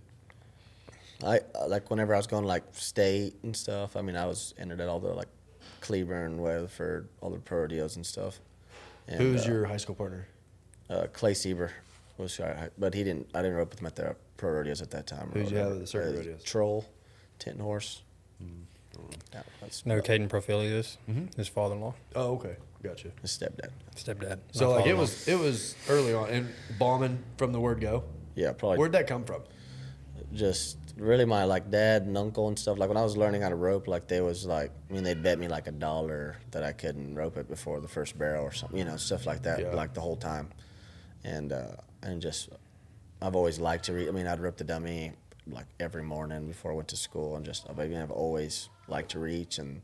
[1.23, 3.97] I uh, like whenever I was going like state and stuff.
[3.97, 5.29] I mean, I was entered at all the like
[5.83, 8.41] Cleburne, Weatherford, all the pro rodeos and stuff.
[9.09, 10.29] And, Who's uh, your high school partner?
[10.89, 11.71] uh, Clay Sieber
[12.17, 13.29] was, I, but he didn't.
[13.35, 15.31] I didn't rope with him at the pro rodeos at that time.
[15.33, 16.43] Who'd you have at the circuit rodeos?
[16.43, 16.87] Troll,
[17.39, 18.03] Tent Horse.
[19.33, 20.97] Yeah, that's No, Caden Profilius,
[21.37, 23.09] his father-in-law, Oh, okay, gotcha.
[23.23, 23.71] his stepdad.
[23.97, 24.39] stepdad.
[24.53, 25.01] So like it father-in-law.
[25.01, 28.05] was it was early on and bombing from the word go.
[28.35, 28.79] Yeah, probably.
[28.79, 29.43] Where'd that come from?
[30.33, 32.79] just really my like dad and uncle and stuff.
[32.79, 35.21] Like when I was learning how to rope, like they was like, I mean, they'd
[35.23, 38.53] bet me like a dollar that I couldn't rope it before the first barrel or
[38.53, 39.75] something, you know, stuff like that, Yeah.
[39.75, 40.51] like the whole time.
[41.25, 42.49] And uh, and just,
[43.21, 44.09] I've always liked to read.
[44.09, 45.13] I mean, I'd rope the dummy
[45.53, 48.69] like every morning before I went to school, and just oh, I mean, I've always
[48.89, 49.83] liked to reach and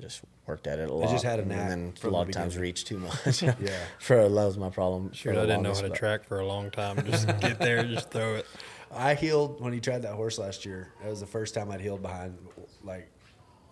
[0.00, 1.08] just worked at it a lot.
[1.08, 3.42] I just had a and then from a lot the of times reach too much.
[3.42, 3.54] Yeah.
[4.00, 5.12] for that was my problem.
[5.12, 7.04] Sure, I didn't know how to but- track for a long time.
[7.06, 8.46] Just get there, just throw it.
[8.92, 10.92] I heeled when he tried that horse last year.
[11.02, 12.36] That was the first time I'd heeled behind
[12.82, 13.10] like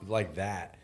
[0.07, 0.77] like that.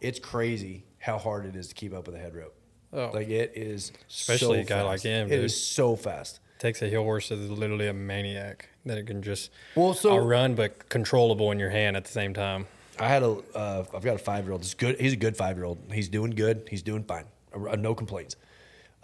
[0.00, 2.54] It's crazy how hard it is to keep up with a head rope.
[2.92, 3.10] Oh.
[3.12, 5.44] Like it is, Especially so a guy like him, It dude.
[5.44, 6.40] is so fast.
[6.58, 10.16] Takes a heel horse that is literally a maniac that it can just Well, so-
[10.16, 12.66] run, but controllable in your hand at the same time.
[12.98, 14.62] I had a, uh, I've got a five year old.
[14.62, 14.98] He's good.
[14.98, 15.78] He's a good five year old.
[15.92, 16.66] He's doing good.
[16.70, 17.24] He's doing fine.
[17.54, 18.36] Uh, No complaints.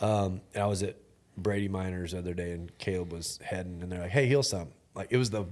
[0.00, 0.96] Um, and I was at
[1.36, 4.68] Brady Minor's the other day, and Caleb was heading, and they're like, "Hey, heel some."
[4.94, 5.44] Like it was the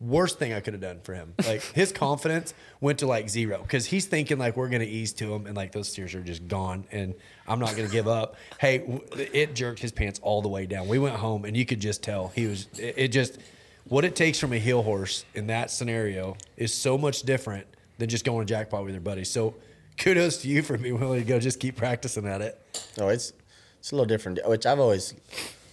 [0.00, 1.34] worst thing I could have done for him.
[1.46, 5.32] Like his confidence went to like zero because he's thinking like we're gonna ease to
[5.34, 7.14] him, and like those steers are just gone, and
[7.46, 8.36] I'm not gonna give up.
[8.58, 10.88] Hey, w- it jerked his pants all the way down.
[10.88, 12.68] We went home, and you could just tell he was.
[12.78, 13.38] It, it just
[13.84, 17.66] what it takes from a heel horse in that scenario is so much different
[17.98, 19.24] than just going to jackpot with your buddy.
[19.24, 19.54] So
[19.98, 22.58] kudos to you for being willing to go just keep practicing at it.
[22.98, 23.32] Oh, it's
[23.78, 24.38] it's a little different.
[24.46, 25.14] Which I've always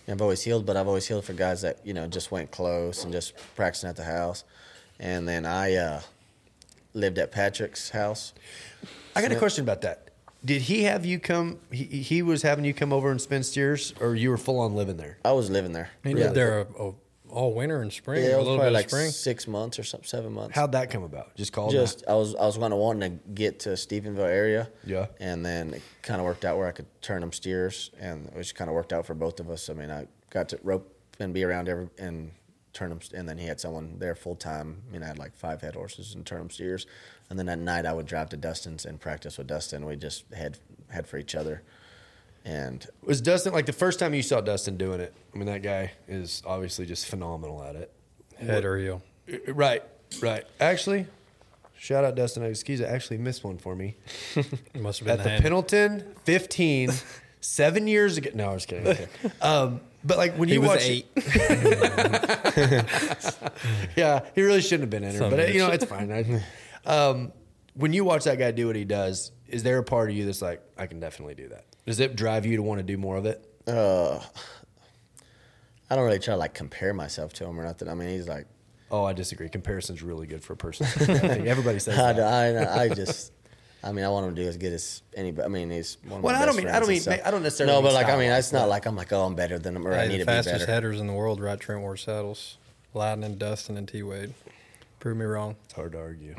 [0.07, 3.03] I've always heeled, but I've always heeled for guys that you know just went close
[3.03, 4.43] and just practicing at the house.
[4.99, 6.01] And then I uh,
[6.93, 8.33] lived at Patrick's house.
[9.15, 10.09] I got a question about that.
[10.45, 11.59] Did he have you come?
[11.71, 14.75] He, he was having you come over and spend steers, or you were full on
[14.75, 15.17] living there?
[15.25, 15.89] I was living there.
[16.03, 16.15] He Yeah.
[16.15, 16.93] lived there a, a,
[17.29, 19.09] all winter and spring, Yeah, it a was little probably bit like spring.
[19.11, 20.55] six months or something, seven months.
[20.55, 21.35] How'd that come about?
[21.35, 21.71] Just called.
[21.71, 24.69] just I was I was kind of wanting to get to Stephenville area.
[24.85, 25.07] Yeah.
[25.19, 28.35] And then it kind of worked out where I could turn them steers, and it
[28.37, 29.69] just kind of worked out for both of us.
[29.69, 32.31] I mean, I got to rope and be around every and
[32.73, 34.83] turn them, and then he had someone there full time.
[34.87, 36.85] I mean, I had like five head horses and turn them steers,
[37.29, 39.85] and then at night I would drive to Dustin's and practice with Dustin.
[39.85, 40.59] We just had
[40.89, 41.63] head for each other,
[42.47, 45.13] and Was Dustin like the first time you saw Dustin doing it?
[45.33, 47.91] I mean, that guy is obviously just phenomenal at it.
[48.37, 49.01] Head or heel.
[49.49, 49.83] Right,
[50.21, 50.45] right.
[50.61, 51.07] Actually,
[51.77, 52.89] shout out Dustin Egusquiza.
[52.89, 53.97] Actually missed one for me
[54.79, 55.41] must have been at the, the.
[55.41, 56.91] Pendleton 15,
[57.41, 58.29] seven years ago.
[58.33, 58.87] No, I was kidding.
[58.87, 59.07] Okay.
[59.41, 61.05] Um, but like when He you was watch, eight.
[63.97, 66.11] yeah, he really shouldn't have been in Some but uh, you know it's fine.
[66.11, 66.43] I,
[66.89, 67.33] um,
[67.73, 70.25] when you watch that guy do what he does, is there a part of you
[70.25, 71.65] that's like, I can definitely do that?
[71.87, 73.43] Does it drive you to want to do more of it?
[73.67, 74.19] uh,
[75.89, 77.87] I don't really try to like compare myself to him or nothing.
[77.89, 78.45] I mean, he's like
[78.89, 79.49] Oh, I disagree.
[79.49, 80.85] Comparison's really good for a person.
[81.47, 82.67] Everybody says I, that.
[82.77, 83.33] I, I just,
[83.83, 85.45] I mean, I want him to do as good as anybody.
[85.45, 87.19] I mean, he's one of Well, my I don't mean- I don't mean- stuff.
[87.25, 89.35] I don't necessarily No, but like, I mean, it's not like I'm like, oh, I'm
[89.35, 90.43] better than him or I need to be better.
[90.43, 90.71] fastest better.
[90.71, 92.57] headers in the world ride Trent Ward saddles.
[92.93, 94.33] Lightning, Dustin, and T Wade.
[95.01, 95.57] Prove me wrong.
[95.65, 96.35] It's hard to argue.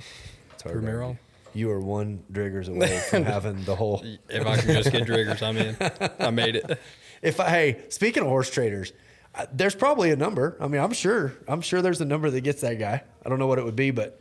[0.55, 1.01] It's hard Prove to me argue.
[1.01, 1.19] wrong.
[1.55, 4.05] You are one Driggers away from having the whole.
[4.29, 5.77] If I can just get Driggers, I'm in.
[6.19, 6.79] I made it.
[7.21, 8.93] If I, hey, speaking of horse traders,
[9.35, 10.57] uh, there's probably a number.
[10.61, 11.33] I mean, I'm sure.
[11.49, 13.03] I'm sure there's a number that gets that guy.
[13.27, 14.21] I don't know what it would be, but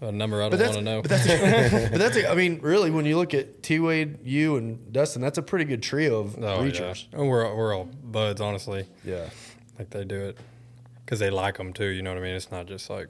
[0.00, 1.02] A number I don't want to know.
[1.02, 1.26] but that's
[1.90, 2.16] but that's.
[2.16, 5.42] A, I mean, really, when you look at T Wade, you and Dustin, that's a
[5.42, 7.06] pretty good trio of oh, reachers.
[7.12, 7.18] yeah.
[7.18, 8.86] And we're, we're all buds, honestly.
[9.04, 9.28] Yeah.
[9.76, 10.38] Like they do it
[11.04, 11.86] because they like them too.
[11.86, 12.36] You know what I mean?
[12.36, 13.08] It's not just like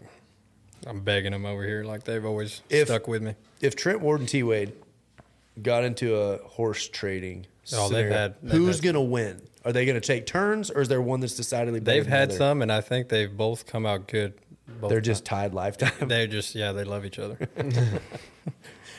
[0.87, 1.85] I'm begging them over here.
[1.85, 3.35] Like they've always If- stuck with me.
[3.61, 4.73] If Trent Ward and T Wade
[5.63, 9.41] got into a horse trading, Oh, they've had- they've who's had- gonna win?
[9.65, 11.97] Are they going to take turns, or is there one that's decidedly better?
[11.97, 12.39] They've than had the other?
[12.39, 14.35] some, and I think they've both come out good.
[14.81, 16.07] Both They're just tied lifetime.
[16.09, 17.37] They're just yeah, they love each other.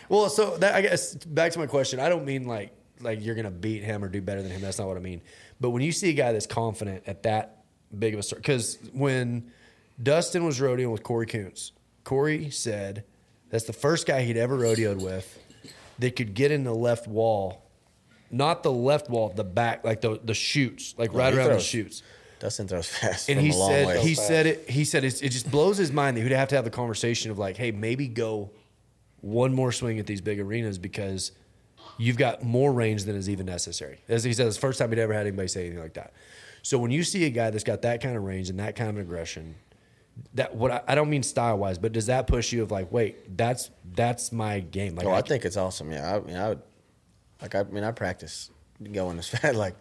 [0.09, 1.99] Well, so that I guess back to my question.
[1.99, 4.61] I don't mean like like you're gonna beat him or do better than him.
[4.61, 5.21] That's not what I mean.
[5.59, 7.63] But when you see a guy that's confident at that
[7.97, 9.51] big of a start, because when
[10.01, 11.71] Dustin was rodeoing with Kory Koontz,
[12.03, 13.03] Kory said
[13.49, 15.39] that's the first guy he'd ever rodeoed with
[15.99, 17.63] that could get in the left wall,
[18.29, 21.53] not the left wall, the back, like the the shoots, like right he around the
[21.55, 22.03] throws- shoots.
[22.39, 25.75] Dustin throws fast And he said he said it he said it's, it just blows
[25.77, 28.51] his mind that he'd have to have the conversation of like, hey, maybe go
[29.21, 31.31] one more swing at these big arenas because
[31.97, 33.99] you've got more range than is even necessary.
[34.07, 36.13] As he said, it's the first time he'd ever had anybody say anything like that.
[36.61, 38.91] So when you see a guy that's got that kind of range and that kind
[38.91, 39.55] of aggression,
[40.33, 42.91] that what I, I don't mean style wise, but does that push you of like,
[42.91, 44.95] wait, that's that's my game?
[44.95, 45.91] Like Oh, I I think it's awesome.
[45.91, 46.61] Yeah, I mean, I would,
[47.41, 48.49] like, I mean, I practice
[48.91, 49.75] going as fast, like,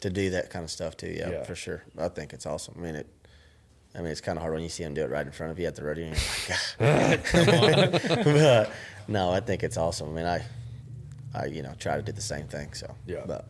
[0.00, 1.08] to do that kind of stuff too.
[1.10, 1.42] Yeah, Yeah.
[1.44, 1.82] for sure.
[1.98, 2.74] I think it's awesome.
[2.78, 3.06] I mean, it.
[3.94, 5.50] I mean, it's kind of hard when you see him do it right in front
[5.50, 6.06] of you at the rodeo.
[6.06, 7.90] And you're like, "God."
[8.22, 8.70] Ah, but
[9.08, 10.10] no, I think it's awesome.
[10.10, 10.44] I mean, I,
[11.34, 12.72] I, you know, try to do the same thing.
[12.72, 13.24] So Yeah.
[13.26, 13.46] but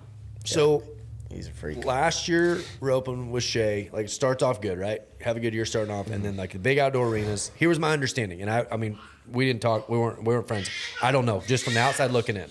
[0.47, 0.83] yeah, so.
[1.31, 1.85] He's a freak.
[1.85, 5.01] Last year, roping with Shay, like it starts off good, right?
[5.21, 7.51] Have a good year starting off, and then like the big outdoor arenas.
[7.57, 8.99] Here was my understanding, and I, I mean,
[9.31, 10.71] we didn't talk, we weren't, we weren't friends.
[11.03, 12.51] I don't know, just from the outside looking in,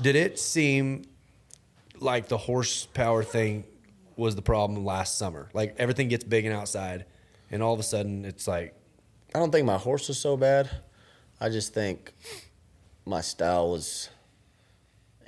[0.00, 1.04] did it seem
[1.98, 3.64] like the horsepower thing
[4.16, 5.48] was the problem last summer?
[5.54, 7.06] Like everything gets big and outside,
[7.50, 8.74] and all of a sudden it's like,
[9.34, 10.70] I don't think my horse was so bad.
[11.40, 12.12] I just think
[13.04, 14.08] my style was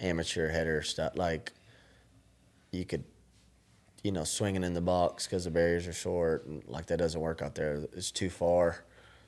[0.01, 1.17] amateur header stuff.
[1.17, 1.53] Like
[2.77, 3.05] you could,
[4.03, 7.21] you know, swinging in the box because the barriers are short, and like that doesn't
[7.21, 7.85] work out there.
[7.95, 8.85] It's too far.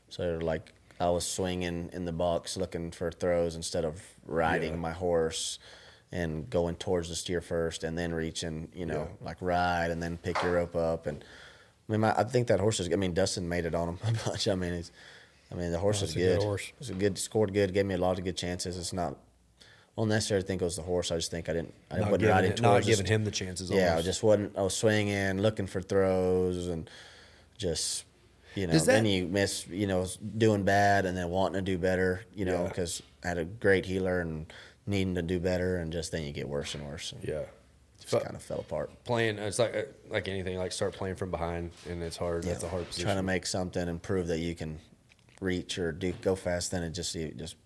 [0.09, 4.79] So like I was swinging in the box, looking for throws instead of riding Yeah.
[4.79, 5.59] my horse.
[6.11, 10.17] And going towards the steer first, and then reaching, you know, like ride, and then
[10.17, 12.91] pick your rope up, and I mean, my, I think that horse is.
[12.91, 14.49] I mean, Dustin made it on him a bunch.
[14.49, 14.91] I mean, he's.
[15.53, 16.43] I mean, the horse Oh, is good good.
[16.43, 16.73] horse.
[16.81, 18.79] It's a good, scored good, gave me a lot of good chances.
[18.79, 19.19] It's not.
[19.99, 21.11] I don't necessarily think it was the horse.
[21.11, 21.75] I just think I didn't.
[21.91, 23.69] I not wasn't riding it- not towards the giving st- him the chances.
[23.69, 24.57] Yeah, I just wasn't.
[24.57, 26.89] I was swinging, looking for throws, and
[27.57, 28.05] just
[28.55, 28.75] you know.
[28.75, 29.67] That- then you miss.
[29.67, 30.07] You know,
[30.37, 32.25] doing bad, and then wanting to do better.
[32.33, 32.69] You know, Yeah.
[32.69, 34.47] because I had a great heeler and
[34.87, 37.11] needing to do better, and just then you get worse and worse.
[37.11, 37.43] And yeah.
[37.99, 38.91] just But- kind of fell apart.
[39.03, 40.59] Playing, it's like uh, like anything.
[40.59, 42.45] Like start playing from behind, and it's hard.
[42.45, 43.05] That's a hard position.
[43.07, 44.79] Trying to make something and prove that you can
[45.41, 47.57] reach or do go fast, then it just you just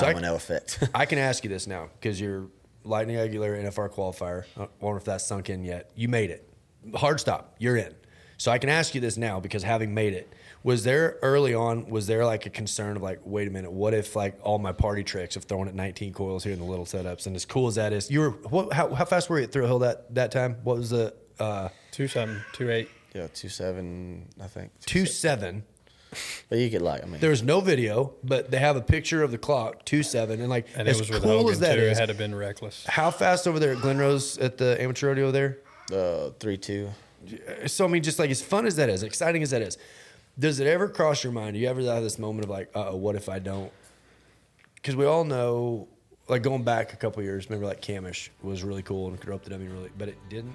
[0.00, 0.88] So I- effect.
[0.94, 2.46] I can ask you this now because you're
[2.84, 4.44] Lightning Aguilera NFR qualifier.
[4.58, 5.90] I wonder if that's sunk in yet.
[5.94, 6.48] You made it.
[6.94, 7.54] Hard stop.
[7.58, 7.94] You're in.
[8.38, 10.32] So I can ask you this now because having made it,
[10.62, 13.94] was there early on, was there like a concern of like, wait a minute, what
[13.94, 16.84] if like all my party tricks of throwing at 19 coils here in the little
[16.84, 19.44] setups and as cool as that is, you were, what, how, how fast were you
[19.44, 20.56] at Thrill Hill that, that time?
[20.62, 22.88] What was the, uh, two something, two eight.
[23.12, 24.70] yeah, two seven, I think.
[24.86, 25.40] two seven.
[25.40, 25.64] seven?
[26.48, 29.30] But you could like, I mean, There's no video, but they have a picture of
[29.30, 31.74] the clock, two seven, and like And as it was with cool Hogan as that
[31.76, 31.82] too.
[31.82, 32.84] is, It had to been reckless.
[32.86, 35.58] how fast over there at Glen Rose at the amateur rodeo there?
[35.92, 36.90] uh, three two.
[37.66, 39.76] So I mean, just like as fun as that is, exciting as that is,
[40.38, 41.54] does it ever cross your mind?
[41.54, 43.72] Do you ever have this moment of like, uh oh, what if I don't?
[44.76, 45.88] Because we all know,
[46.28, 49.42] like going back a couple years, remember like Camish was really cool and could rope
[49.42, 50.54] the dummy really, but it didn't.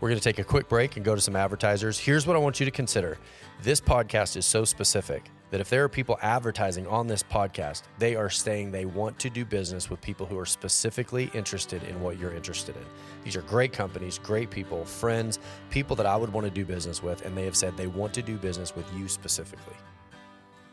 [0.00, 1.98] We're going to take a quick break and go to some advertisers.
[1.98, 3.16] Here's what I want you to consider
[3.62, 8.14] this podcast is so specific that if there are people advertising on this podcast, they
[8.14, 12.18] are saying they want to do business with people who are specifically interested in what
[12.18, 12.84] you're interested in.
[13.24, 15.38] These are great companies, great people, friends,
[15.70, 18.12] people that I would want to do business with, and they have said they want
[18.14, 19.76] to do business with you specifically.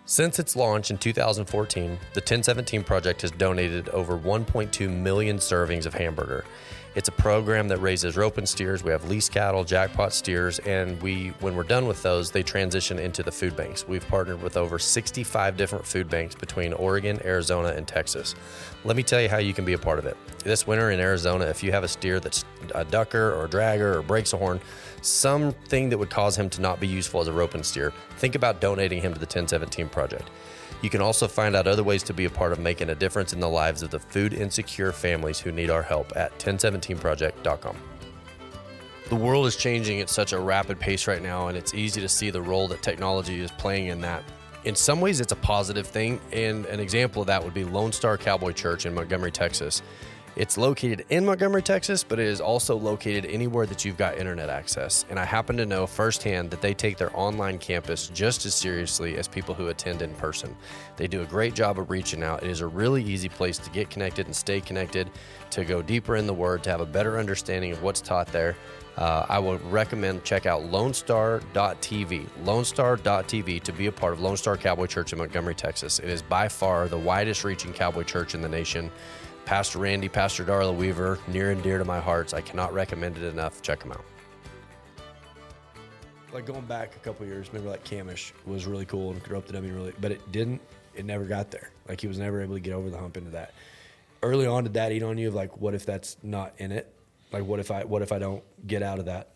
[0.05, 5.93] Since its launch in 2014, the 1017 Project has donated over 1.2 million servings of
[5.93, 6.43] hamburger.
[6.95, 8.83] It's a program that raises rope and steers.
[8.83, 12.99] We have lease cattle, jackpot steers, and we, when we're done with those, they transition
[12.99, 13.87] into the food banks.
[13.87, 18.35] We've partnered with over 65 different food banks between Oregon, Arizona, and Texas.
[18.83, 20.15] Let me tell you how you can be a part of it.
[20.43, 23.95] This winter in Arizona, if you have a steer that's a ducker or a dragger
[23.95, 24.61] or breaks a horn,
[25.01, 28.35] something that would cause him to not be useful as a rope and steer, think
[28.35, 30.29] about donating him to the 1017 Project.
[30.83, 33.31] You can also find out other ways to be a part of making a difference
[33.31, 37.77] in the lives of the food insecure families who need our help at 1017project.com.
[39.07, 42.09] The world is changing at such a rapid pace right now, and it's easy to
[42.09, 44.25] see the role that technology is playing in that.
[44.65, 47.93] In some ways, it's a positive thing, and an example of that would be Lone
[47.93, 49.81] Star Cowboy Church in Montgomery, Texas.
[50.35, 54.49] It's located in Montgomery, Texas, but it is also located anywhere that you've got internet
[54.49, 55.05] access.
[55.11, 59.15] And I happen to know firsthand that they take their online campus just as seriously
[59.17, 60.55] as people who attend in person.
[60.97, 62.41] They do a great job of reaching out.
[62.41, 65.11] It is a really easy place to get connected and stay connected,
[65.51, 68.55] to go deeper in the Word, to have a better understanding of what's taught there.
[68.97, 74.57] Uh, I would recommend check out LoneStar.tv, LoneStar.tv to be a part of Lone Star
[74.57, 75.99] Cowboy Church in Montgomery, Texas.
[75.99, 78.91] It is by far the widest reaching cowboy church in the nation.
[79.45, 82.33] Pastor Randy, Pastor Darla Weaver, near and dear to my hearts.
[82.33, 83.61] I cannot recommend it enough.
[83.61, 84.03] Check them out.
[86.31, 89.45] Like going back a couple years, remember like Camish was really cool and could rope
[89.45, 90.61] the dummy really, but it didn't.
[90.95, 91.69] It never got there.
[91.87, 93.53] Like he was never able to get over the hump into that.
[94.23, 95.27] Early on, did that eat on you?
[95.27, 96.91] Of like, what if that's not in it?
[97.31, 99.31] Like, what if I what if I don't get out of that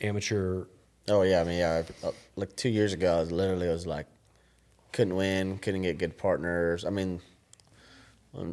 [0.00, 0.64] amateur?
[1.08, 3.86] Oh yeah, I mean yeah, I- uh, like two years ago, I was literally was
[3.86, 4.06] like,
[4.92, 6.84] couldn't win, couldn't get good partners.
[6.84, 7.31] I mean, well,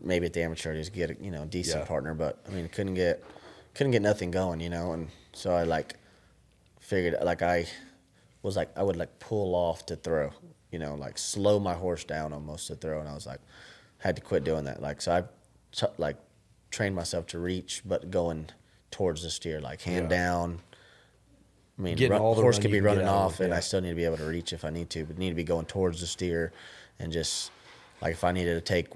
[0.03, 1.87] maybe at the amateur just get a you know decent Yeah.
[1.87, 3.23] partner, but I mean couldn't get
[3.73, 5.95] couldn't get nothing going, you know, and so I like
[6.79, 7.67] figured like I
[8.41, 10.31] was like I would like pull off to throw,
[10.71, 13.39] you know, like slow my horse down almost to throw, and I was like
[13.99, 14.81] had to quit doing that.
[14.81, 15.23] Like so I
[15.71, 16.17] t- like
[16.71, 18.47] trained myself to reach, but going
[18.91, 20.17] towards the steer, like hand Yeah.
[20.17, 20.59] down.
[21.77, 23.55] I mean, Getting run, all the horse could be running of off, and yeah.
[23.57, 25.35] I still need to be able to reach if I need to, but need to
[25.35, 26.51] be going towards the steer,
[26.99, 27.51] and just
[28.01, 28.87] like if I needed to take,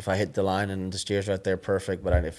[0.00, 2.02] if I hit the line and the steer's right there, perfect.
[2.02, 2.38] But if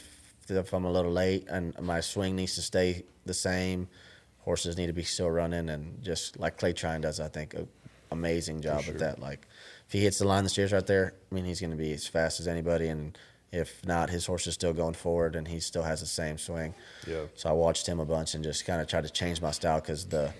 [0.50, 3.88] if I'm a little late and my swing needs to stay the same,
[4.40, 7.68] horses need to be still running, and just like Clay Tryan does, I think a
[8.12, 9.20] amazing job at that.
[9.20, 9.48] Like
[9.88, 11.14] if he hits the line, the steer's right there.
[11.32, 13.16] I mean, he's going to be as fast as anybody, and
[13.52, 16.74] if not, his horse is still going forward, and he still has the same swing.
[17.08, 17.26] Yeah.
[17.36, 19.80] So I watched him a bunch and just kind of tried to change my style
[19.80, 20.34] because the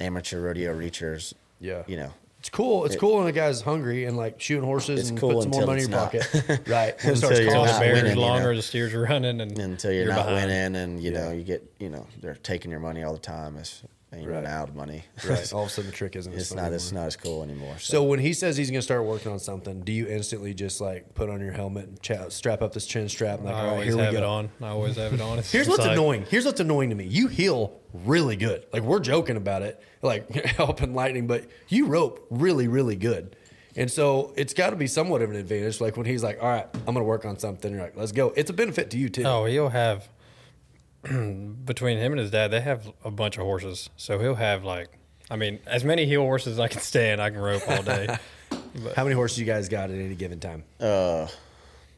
[0.00, 1.84] amateur rodeo reachers, Yeah.
[1.86, 2.12] you know,
[2.44, 2.84] It's cool.
[2.84, 5.50] It's cool when a guy's hungry and like shooting horses It's and cool put some
[5.52, 6.60] more money in your it's pocket.
[6.68, 6.94] right.
[7.02, 8.56] When it starts Until you're not bear's winning, you longer, know.
[8.56, 10.34] the steers are running, and until you're, not behind.
[10.50, 11.32] winning and you know Yeah.
[11.32, 13.82] you get you know they're taking your money all the time as
[14.14, 14.50] and you run Right.
[14.52, 15.04] out of money.
[15.28, 15.52] Right.
[15.52, 16.32] All of a sudden, the trick isn't.
[16.32, 17.76] as it's fun not it's not as cool anymore.
[17.78, 20.80] So when he says he's going to start working on something, do you instantly just
[20.80, 23.58] like put on your helmet and cha- strap up this chin strap and like, I
[23.58, 24.18] all right, always here we have go?
[24.18, 24.50] it on.
[24.62, 25.38] I always have it on.
[25.40, 26.24] It's Here's what's like- annoying.
[26.28, 27.04] Here's what's annoying to me.
[27.06, 28.64] You heel really good.
[28.72, 33.36] Like we're joking about it, like helping lightning, but you rope really, really good.
[33.76, 35.80] And so it's got to be somewhat of an advantage.
[35.80, 38.12] Like when he's like, "All right, I'm going to work on something," you're like, "Let's
[38.12, 39.24] go." It's a benefit to you too.
[39.24, 40.08] Oh, he'll have
[41.64, 42.48] between him and his dad.
[42.50, 44.88] They have a bunch of horses, so he'll have like,
[45.30, 47.20] I mean, as many heel horses as I can stand.
[47.20, 48.16] I can rope all day.
[48.96, 50.64] How many horses you guys got at any given time?
[50.80, 51.26] uh,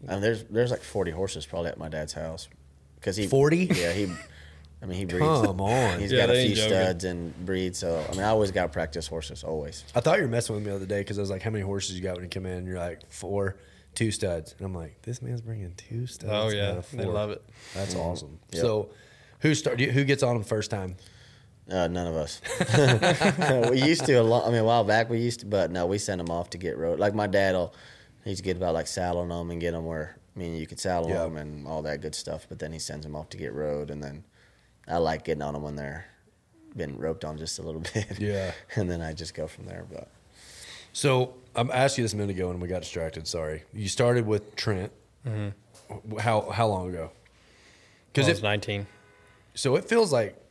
[0.09, 2.49] I mean, there's there's like 40 horses probably at my dad's house
[2.97, 3.57] because he 40?
[3.75, 4.13] Yeah, he.
[4.83, 5.25] I mean, he breeds.
[5.25, 5.99] Come on.
[6.01, 7.79] He's Yeah, got a few studs and breeds.
[7.79, 9.85] So I mean, I always got to practice horses always.
[9.95, 11.49] I thought you were messing with me the other day because I was like, "How
[11.51, 13.57] many horses you got when you come in?" And you're like, four,
[13.97, 16.77] two studs." And I'm like, "This man's bringing two studs." Oh, yeah.
[16.77, 17.43] out They love it.
[17.75, 18.39] That's awesome.
[18.53, 18.61] Yep.
[18.63, 18.91] So,
[19.41, 19.81] who start?
[19.81, 20.97] Who gets on them first time?
[21.69, 22.41] Uh, none of us.
[23.71, 24.47] we used to a lot.
[24.47, 26.59] I mean, a while back we used to, but no, we send them off to
[26.59, 27.01] get rode.
[27.01, 27.75] Like my dad'll,
[28.25, 31.09] he's good about like saddling them and get them where I mean you could saddle
[31.09, 31.25] Yeah.
[31.25, 32.47] them and all that good stuff.
[32.49, 34.23] But then he sends them off to get rode, and then
[34.87, 36.07] I like getting on them when they're
[36.77, 38.21] been roped on just a little bit.
[38.21, 38.53] Yeah.
[38.77, 39.85] and then I just go from there.
[39.91, 40.09] But
[40.97, 43.29] So I'm asked you this a minute ago and we got distracted.
[43.29, 43.65] Sorry.
[43.75, 44.91] You started with Trent.
[46.19, 47.11] How how long ago?
[48.15, 48.87] Because Because it's 19.
[49.55, 50.43] so it feels like,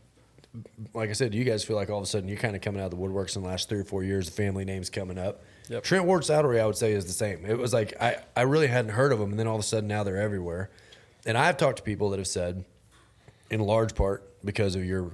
[0.93, 2.79] like I said, you guys feel like all of a sudden you're kind of coming
[2.79, 4.27] out of the woodworks in the last three or four years.
[4.27, 5.41] The family name's coming up.
[5.69, 5.83] Yep.
[5.83, 7.43] Trent Ward Saddlery, I would say, is the same.
[7.43, 9.63] It was like I I really hadn't heard of them, and then all of a
[9.63, 10.69] sudden now they're everywhere.
[11.25, 12.65] And I've talked to people that have said,
[13.49, 15.09] in large part because of your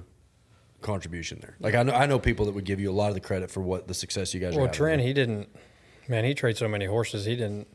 [0.82, 1.56] contribution there.
[1.60, 3.50] Like I know I know people that would give you a lot of the credit
[3.50, 4.54] for what the success you guys.
[4.56, 5.48] Well, Trent, he didn't.
[6.08, 7.24] Man, he traded so many horses.
[7.24, 7.68] He didn't.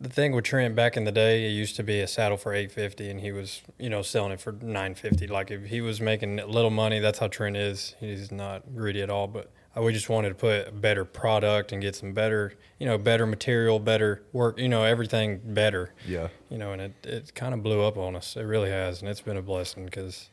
[0.00, 2.52] The thing with Trent back in the day, it used to be a saddle for
[2.52, 5.28] eight fifty, and he was, you know, selling it for nine fifty.
[5.28, 7.94] Like if he was making little money, that's how Trent is.
[8.00, 9.28] He's not greedy at all.
[9.28, 12.86] But uh, we just wanted to put a better product and get some better, you
[12.86, 15.94] know, better material, better work, you know, everything better.
[16.04, 16.28] Yeah.
[16.50, 18.36] You know, and it it kind of blew up on us.
[18.36, 20.30] It really has, and it's been a blessing because,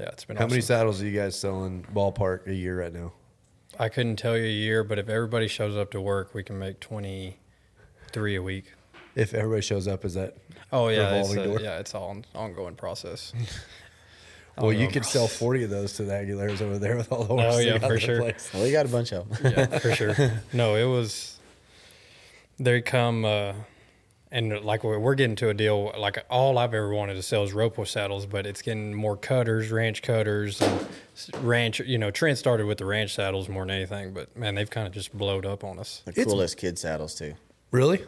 [0.00, 0.36] yeah, it's been.
[0.36, 3.12] How many saddles are you guys selling ballpark a year right now?
[3.78, 6.58] I couldn't tell you a year, but if everybody shows up to work, we can
[6.58, 7.38] make twenty
[8.12, 8.72] three a week.
[9.14, 10.36] If everybody shows up, is that
[10.72, 11.60] Oh yeah, it's a, door?
[11.60, 13.32] yeah, it's all an ongoing process.
[14.58, 17.34] Well, you could sell forty of those to the Aguilers over there with all the
[17.34, 17.54] horses.
[17.56, 18.18] Oh, yeah, for sure.
[18.20, 18.50] place.
[18.52, 19.52] well, we got a bunch of them.
[19.56, 20.14] yeah, for sure.
[20.52, 21.38] No, it was.
[22.58, 23.54] They come, uh,
[24.32, 25.92] and like we're, we're getting to a deal.
[25.98, 29.70] Like all I've ever wanted to sell is rope saddles, but it's getting more cutters,
[29.70, 30.86] ranch cutters, and
[31.42, 31.80] ranch.
[31.80, 34.86] You know, Trent started with the ranch saddles more than anything, but man, they've kind
[34.86, 36.02] of just blowed up on us.
[36.04, 37.34] the It's- coolest kid saddles too.
[37.70, 38.04] Really?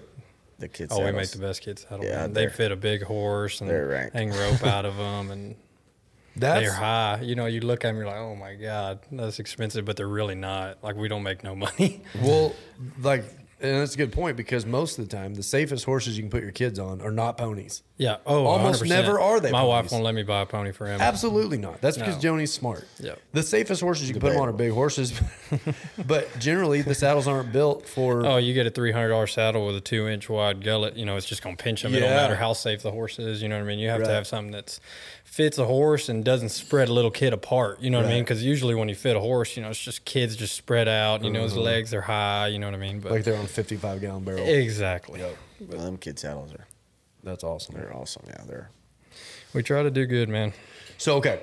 [0.59, 0.93] the kids.
[0.95, 2.05] Oh, we make the best kids saddle.
[2.05, 2.35] Yeah, man.
[2.35, 4.15] They fit a big horse and they're ranked.
[4.15, 5.57] hang rope out of them, and
[6.37, 7.21] That's they're high.
[7.21, 10.07] You know, you look at them, you're like, oh my god, that's expensive, but they're
[10.07, 10.79] really not.
[10.85, 12.03] Like we don't make no money.
[12.23, 12.55] well,
[13.01, 13.25] like,
[13.63, 16.31] and that's a good point because most of the time, the safest horses you can
[16.31, 17.83] put your kids on are not ponies.
[17.97, 18.17] yeah.
[18.27, 18.89] Oh, Almost 100%.
[18.89, 21.01] never are they My wife won't let me buy a pony for him.
[21.01, 21.81] Absolutely not.
[21.81, 22.21] That's because No.
[22.21, 22.87] Joni's smart.
[22.99, 23.21] Yep.
[23.33, 25.13] The safest horses you can put them on are big horses,
[26.07, 28.27] but generally the saddles aren't built for.
[28.27, 30.97] Oh, you get a three hundred dollar saddle with a two inch wide gullet.
[30.97, 31.95] You know, it's just gonna pinch them.
[31.95, 33.43] It don't matter how safe the horse is.
[33.43, 33.79] You know what I mean?
[33.79, 34.07] You have Right.
[34.09, 34.81] to have something that's
[35.33, 37.81] fits a horse and doesn't spread a little kid apart.
[37.81, 38.23] You know what I mean?
[38.23, 41.25] Because usually when you fit a horse, you know, it's just kids just spread out.
[41.25, 41.63] You know, his mm-hmm.
[41.63, 42.49] legs are high.
[42.49, 43.01] You know what I mean?
[43.01, 44.47] But like they're on fifty-five gallon barrel.
[44.47, 45.23] exactly.
[45.59, 46.67] Well, them kid saddles are
[47.25, 47.77] That's awesome.
[47.77, 48.25] they're awesome.
[48.27, 48.71] Yeah, they're
[49.55, 50.53] We try to do good, man.
[50.99, 51.41] So okay,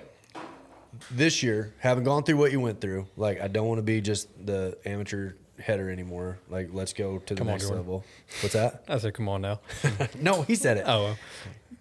[1.09, 4.01] this year, having gone through what you went through, like I don't want to be
[4.01, 6.37] just the amateur header anymore.
[6.47, 7.79] Like let's go to the Come next Jordan.
[7.79, 8.05] level.
[8.41, 8.83] What's that?
[8.87, 9.61] I said, come on now.
[10.19, 10.83] no, he said it.
[10.85, 11.17] Oh, well.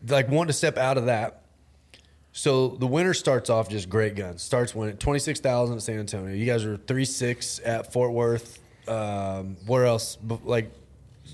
[0.08, 1.37] like want to step out of that.
[2.32, 4.42] So the winter starts off just great guns.
[4.42, 6.34] Starts winning twenty six thousand at San Antonio.
[6.34, 8.58] You guys are three six at Fort Worth.
[8.86, 10.16] Um, where else?
[10.16, 10.70] B- Like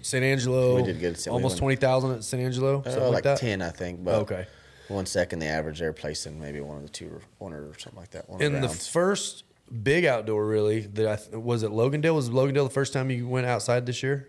[0.03, 0.77] San Angelo.
[0.77, 1.19] We did good.
[1.27, 2.81] We Almost went- twenty thousand at San Angelo.
[2.81, 3.39] uh, something like, like, that.
[3.39, 4.03] ten, I think.
[4.05, 4.47] But Okay.
[4.89, 8.01] one second the average they're placing maybe one of the two or one or something
[8.01, 8.29] like that.
[8.29, 8.89] One of In the rounds.
[8.89, 9.45] first
[9.83, 12.15] big outdoor, really, that I th- was it Logandale.
[12.15, 14.29] Was Logandale the first time you went outside this year?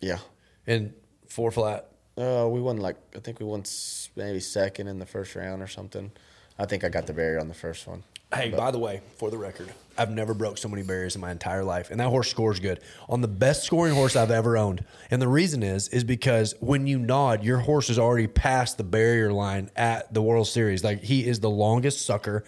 [0.00, 0.18] yeah.
[0.66, 0.92] And
[1.28, 1.86] four flat.
[2.16, 5.62] Uh, we won like I think we won s- maybe second in the first round
[5.62, 6.12] or something.
[6.58, 8.02] I think I got the barrier on the first one.
[8.32, 11.32] Hey, by the way, for the record, I've never broke so many barriers in my
[11.32, 14.84] entire life, and that horse scores good on the best scoring horse I've ever owned.
[15.10, 18.84] And the reason is, is because when you nod, your horse is already past the
[18.84, 20.84] barrier line at the World Series.
[20.84, 22.44] Like he is the longest sucker,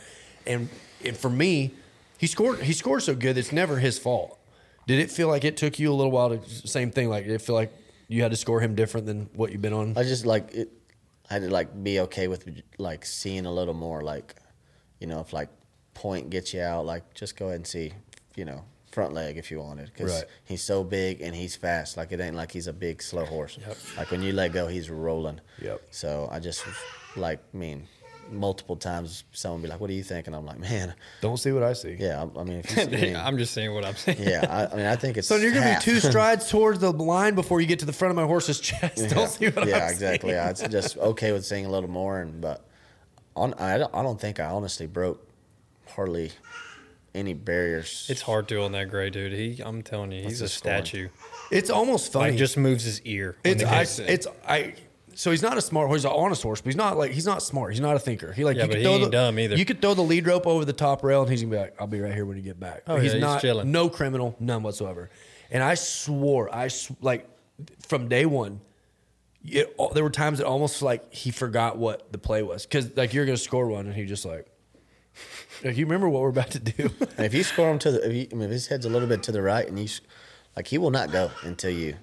[0.47, 0.69] and
[1.05, 1.73] and for me,
[2.17, 2.61] he scored.
[2.61, 4.39] He scored so good, it's never his fault.
[4.87, 7.09] Did it feel like it took you a little while to same thing?
[7.09, 7.73] Like did it feel like
[8.07, 9.97] you had to score him different than what you've been on?
[9.97, 10.71] I just like it.
[11.31, 12.49] I had to like be okay with
[12.79, 14.03] like seeing a little more.
[14.03, 14.35] Like,
[15.01, 15.49] you know, if like
[15.95, 17.93] point gets you out, like just go ahead and see.
[18.35, 20.25] You know, front leg if you wanted, because Right.
[20.45, 21.97] he's so big and he's fast.
[21.99, 23.59] Like it ain't like he's a big slow horse.
[23.97, 25.41] Like when you let go, he's rolling.
[25.61, 25.83] Yep.
[25.91, 26.65] So I just
[27.15, 27.89] like mean,
[28.33, 31.53] multiple times someone be like, "What do you think?" And I'm like, "Man, Don't see
[31.53, 31.97] what I see.
[31.99, 34.19] yeah." I, I mean, if you, I mean, I'm just saying what I'm saying.
[34.23, 34.47] yeah.
[34.49, 35.85] I, I mean, I think it's So you're gonna half.
[35.85, 38.61] be two strides towards the line before you get to the front of my horse's
[38.61, 39.09] chest.
[39.11, 40.31] Don't see what yeah, I'm exactly.
[40.31, 40.43] saying.
[40.43, 42.65] Yeah, it's just okay with seeing a little more, and but
[43.37, 45.27] on, I don't, I don't think I honestly broke
[45.89, 46.33] hardly
[47.15, 48.07] any barriers.
[48.09, 49.33] It's hard to on that gray dude.
[49.33, 50.85] He, I'm telling you, he's a his scoring?
[50.85, 51.09] statue.
[51.51, 52.31] It's almost funny.
[52.31, 53.37] Like just moves his ear.
[53.45, 53.63] it's
[54.01, 54.75] I, it's I.
[55.15, 56.01] So he's not a smart horse.
[56.01, 57.73] He's an honest horse, but he's not like he's not smart.
[57.73, 58.33] He's not a thinker.
[58.33, 59.57] He like Yeah, you but could he throw ain't the, dumb either.
[59.57, 61.75] You could throw the lead rope over the top rail, and he's gonna be like,
[61.81, 63.71] "I'll be right here when you get back." Oh, he's yeah, he's not chilling.
[63.71, 65.11] no criminal, none whatsoever.
[65.51, 67.29] And I swore, I sw- like
[67.87, 68.61] from day one.
[69.45, 73.13] It, there were times that almost like he forgot what the play was because like
[73.13, 74.47] you're gonna score one, and he just like,
[75.65, 76.91] like you remember what we're about to do.
[77.17, 78.89] and if you score him to the, if, you, I mean, if his head's a
[78.89, 79.89] little bit to the right, and you,
[80.57, 81.97] like, he will not go until you,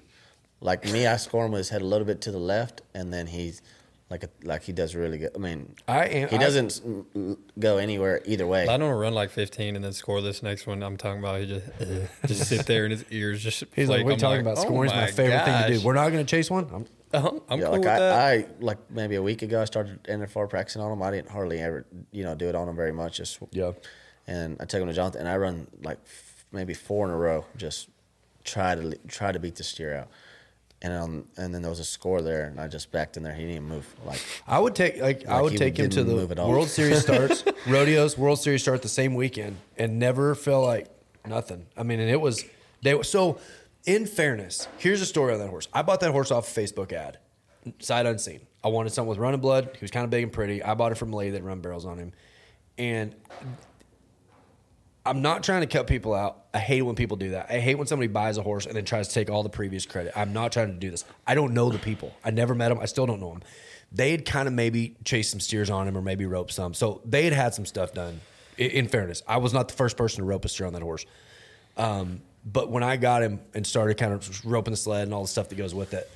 [0.60, 3.12] like me, I score him with his head a little bit to the left, and
[3.12, 3.62] then he's
[4.10, 5.30] like, a, like he does really good.
[5.34, 6.28] I mean, I am.
[6.28, 6.68] he doesn't
[7.14, 8.66] mm, go anywhere either way.
[8.66, 10.82] I don't run like 15 and then score this next one.
[10.82, 13.64] I'm talking about he just uh, just sit there and his ears just.
[13.74, 14.04] He's like, flake.
[14.04, 14.58] "What are you I'm talking like, about?
[14.58, 15.86] oh Scoring's my, favorite thing to do.
[15.86, 18.12] We're not gonna chase one." I'm, Uh-huh, I'm yeah, cool like with I, that.
[18.12, 21.02] I like maybe a week ago I started NFR practicing on him.
[21.02, 23.16] I didn't hardly ever you know do it on him very much.
[23.16, 23.72] Just Yeah.
[24.28, 27.16] And I took him to Jonathan, and I run like f- maybe four in a
[27.16, 27.46] row.
[27.56, 27.88] Just
[28.44, 30.08] try to try to beat the steer out.
[30.82, 33.34] And um, and then there was a score there, and I just backed in there.
[33.34, 33.94] He didn't even move.
[34.06, 36.48] Like I would take like, I would take him to the move at all.
[36.48, 40.86] World Series starts, rodeos, World Series start the same weekend, and never felt like
[41.26, 41.66] nothing.
[41.76, 42.44] I mean, and it was
[42.82, 43.38] they so.
[43.86, 45.66] In fairness, here's a story on that horse.
[45.72, 47.18] I bought that horse off a Facebook ad,
[47.78, 48.40] sight unseen.
[48.62, 49.70] I wanted something with running blood.
[49.72, 50.62] He was kind of big and pretty.
[50.62, 52.12] I bought it from a lady that run barrels on him,
[52.76, 53.14] and
[55.04, 56.44] I'm not trying to cut people out.
[56.52, 57.50] I hate when people do that.
[57.50, 59.86] I hate when somebody buys a horse and then tries to take all the previous
[59.86, 60.12] credit.
[60.14, 61.04] I'm not trying to do this.
[61.26, 62.14] I don't know the people.
[62.22, 62.78] I never met them.
[62.80, 63.42] I still don't know them.
[63.92, 66.74] They had kind of maybe chased some steers on him or maybe roped some.
[66.74, 68.20] So they had had some stuff done.
[68.58, 71.06] In fairness, I was not the first person to rope a steer on that horse.
[71.78, 75.22] Um, but when I got him and started kind of roping the sled and all
[75.22, 76.10] the stuff that goes with it,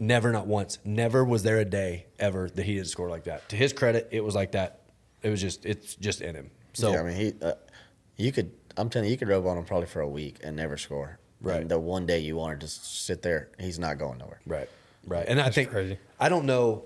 [0.00, 3.48] never, not once, never was there a day ever that he didn't score like that.
[3.50, 4.80] To his credit, it was like that.
[5.22, 6.50] It was just, it's just in him.
[6.72, 7.52] So yeah, I mean he, uh,
[8.16, 8.50] you could.
[8.76, 11.18] I'm telling you, you could rope on him probably for a week and never score.
[11.42, 11.62] Right.
[11.62, 14.40] And the one day you wanted to s- sit there, he's not going nowhere.
[14.46, 14.68] Right,
[15.06, 15.24] right.
[15.26, 15.98] And I think crazy.
[16.18, 16.84] I don't know,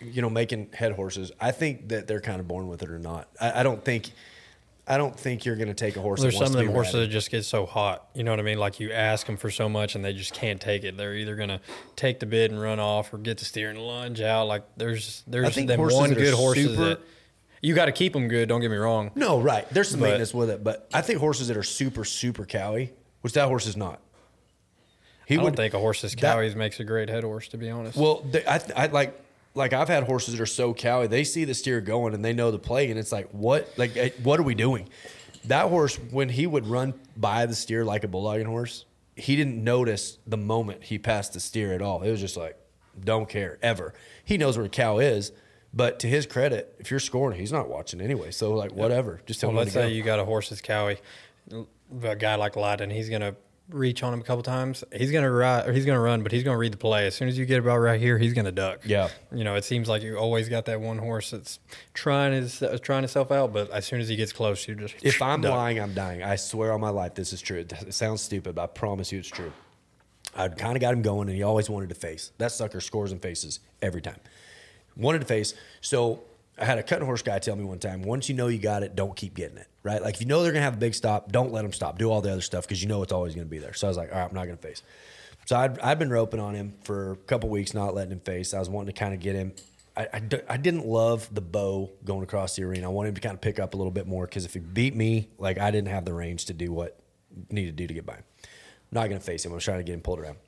[0.00, 1.32] you know, making head horses.
[1.40, 3.28] I think that they're kind of born with it or not.
[3.40, 4.10] I, I don't think.
[4.86, 6.20] I don't think you're going to take a horse.
[6.20, 7.08] There's some of to them horses ratted.
[7.08, 8.06] that just get so hot.
[8.12, 8.58] You know what I mean?
[8.58, 10.98] Like you ask them for so much and they just can't take it.
[10.98, 11.62] They're either gonna
[11.96, 14.46] take the bid and run off, or get the steer and lunge out.
[14.46, 17.00] Like there's there's think them one good horses super- that
[17.64, 18.48] you got to keep them good.
[18.48, 19.10] Don't get me wrong.
[19.14, 19.68] No, right.
[19.70, 22.90] There's some But- maintenance with it, but I think horses that are super, super cowy,
[23.22, 24.00] which that horse is not.
[25.26, 27.70] He I don't think a horse's that- cowies makes a great head horse, to be
[27.70, 27.96] honest.
[27.96, 29.18] Well, they, I, I like
[29.54, 31.08] like I've had horses that are so cowy.
[31.08, 33.72] They see the steer going and they know the play, and it's like, what?
[33.78, 34.88] Like, eh, what are we doing?
[35.46, 38.84] That horse, when he would run by the steer like a bulldogging horse,
[39.16, 42.02] he didn't notice the moment he passed the steer at all.
[42.02, 42.56] It was just like,
[43.02, 43.94] don't care ever.
[44.24, 45.32] He knows where a cow is,
[45.74, 48.30] but to his credit, if you're scoring, he's not watching anyway.
[48.30, 49.20] So like, whatever.
[49.26, 49.84] Just tell Well, him let's to go.
[49.88, 50.98] say you got a horse's cowy,
[52.02, 53.36] a guy like Lyden, he's gonna
[53.70, 54.84] reach on him a couple times.
[54.94, 57.06] He's gonna ride, or he's gonna run, but he's gonna read the play.
[57.06, 58.80] As soon as you get about right here, he's gonna duck.
[58.84, 59.08] Yeah.
[59.32, 61.58] you know, it seems like you always got that one horse that's
[61.94, 64.94] trying his uh, trying himself out, but as soon as he gets close, you just
[65.02, 65.52] If I'm duck.
[65.52, 66.22] lying, I'm dying.
[66.22, 67.58] I swear on my life, this is true.
[67.60, 69.52] It sounds stupid, but I promise you it's true.
[70.36, 72.32] I kind of got him going, and he always wanted to face.
[72.38, 74.18] That sucker scores and faces every time.
[74.96, 75.54] Wanted to face.
[75.80, 76.22] So
[76.58, 78.82] I had a cutting horse guy tell me one time once you know you got
[78.82, 80.00] it, don't keep getting it, right?
[80.00, 81.98] Like if you know they're going to have a big stop, don't let them stop.
[81.98, 83.74] Do all the other stuff because you know it's always going to be there.
[83.74, 84.82] So I was like, all right, I'm not going to face.
[85.46, 88.54] So I'd, I'd been roping on him for a couple weeks, not letting him face.
[88.54, 89.52] I was wanting to kind of get him.
[89.96, 90.08] I
[90.48, 92.86] I didn't love the bow going across the arena.
[92.86, 94.60] I wanted him to kind of pick up a little bit more because if he
[94.60, 96.98] beat me, like I didn't have the range to do what
[97.50, 98.24] needed to do to get by him.
[98.42, 98.48] I'm
[98.90, 99.52] not going to face him.
[99.52, 100.38] I was trying to get him pulled around.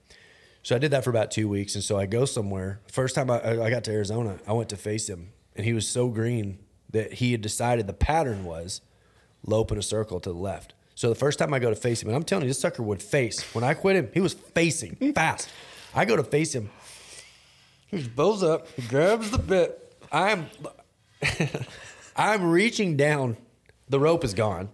[0.67, 2.81] So I did that for about two weeks, and so I go somewhere.
[2.91, 5.87] First time I, I got to Arizona, I went to face him, and he was
[5.89, 6.59] so green
[6.91, 8.81] that he had decided the pattern was
[9.45, 10.75] lope in a circle to the left.
[10.97, 12.83] So the first time I go to face him, and I'm telling you, this sucker
[12.83, 13.55] would face.
[13.55, 15.51] When I quit him, he was facing fast.
[15.95, 16.71] I go to face him.
[17.87, 19.95] He bows up, he grabs the bit.
[20.11, 20.47] I'm,
[22.17, 23.37] I'm reaching down.
[23.89, 24.71] The rope is gone.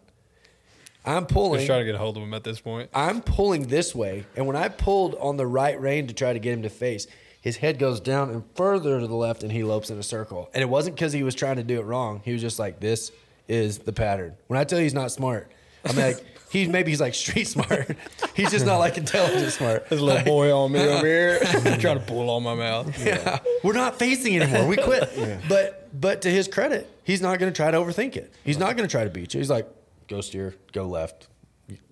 [1.05, 1.59] I'm pulling.
[1.59, 2.91] just trying to get a hold of him at this point.
[2.95, 6.39] I'm pulling this way, and when I pulled on the right rein to try to
[6.39, 7.07] get him to face,
[7.41, 10.49] his head goes down and further to the left, and he lopes in a circle.
[10.55, 12.23] And it wasn't because he was trying to do it wrong.
[12.25, 13.11] He was just like, "This
[13.49, 15.51] is the pattern." When I tell you he's not smart,
[15.85, 17.97] I'm like, he's maybe he's like street smart.
[18.35, 19.89] he's just not like intelligent smart.
[19.89, 21.41] This little boy on me over here
[21.81, 23.05] trying to pull on my mouth.
[23.05, 24.69] Yeah, we're not facing anymore.
[24.69, 25.11] We quit.
[25.49, 28.33] But but to his credit, he's not going to try to overthink it.
[28.45, 29.41] He's not going to try to beat you.
[29.41, 29.69] He's like,
[30.13, 31.29] go steer, go left,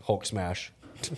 [0.03, 0.73] Hulk smash,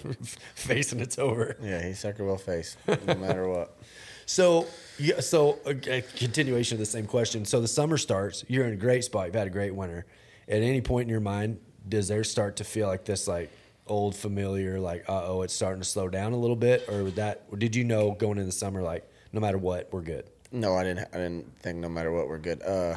[0.54, 1.56] face and it's over.
[1.60, 3.76] Yeah, he sucker will face no matter what.
[4.24, 4.66] So
[4.98, 7.44] yeah, so a, continuation of the same question.
[7.44, 8.44] So the summer starts.
[8.46, 9.26] You're in a great spot.
[9.26, 10.06] You've had a great winter.
[10.48, 13.50] At any point in your mind, does there start to feel like this, like
[13.88, 17.16] old familiar, like uh oh, it's starting to slow down a little bit, or would
[17.16, 17.42] that?
[17.50, 20.30] Or did you know going into the summer, like no matter what, we're good?
[20.52, 21.08] No, I didn't.
[21.12, 22.62] I didn't think no matter what we're good.
[22.62, 22.96] Uh,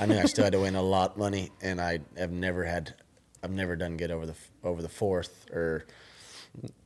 [0.00, 2.64] I knew I still had to win a lot of money, and I have never
[2.64, 2.94] had.
[3.42, 4.34] I've never done good over the
[4.64, 5.84] over the fourth, or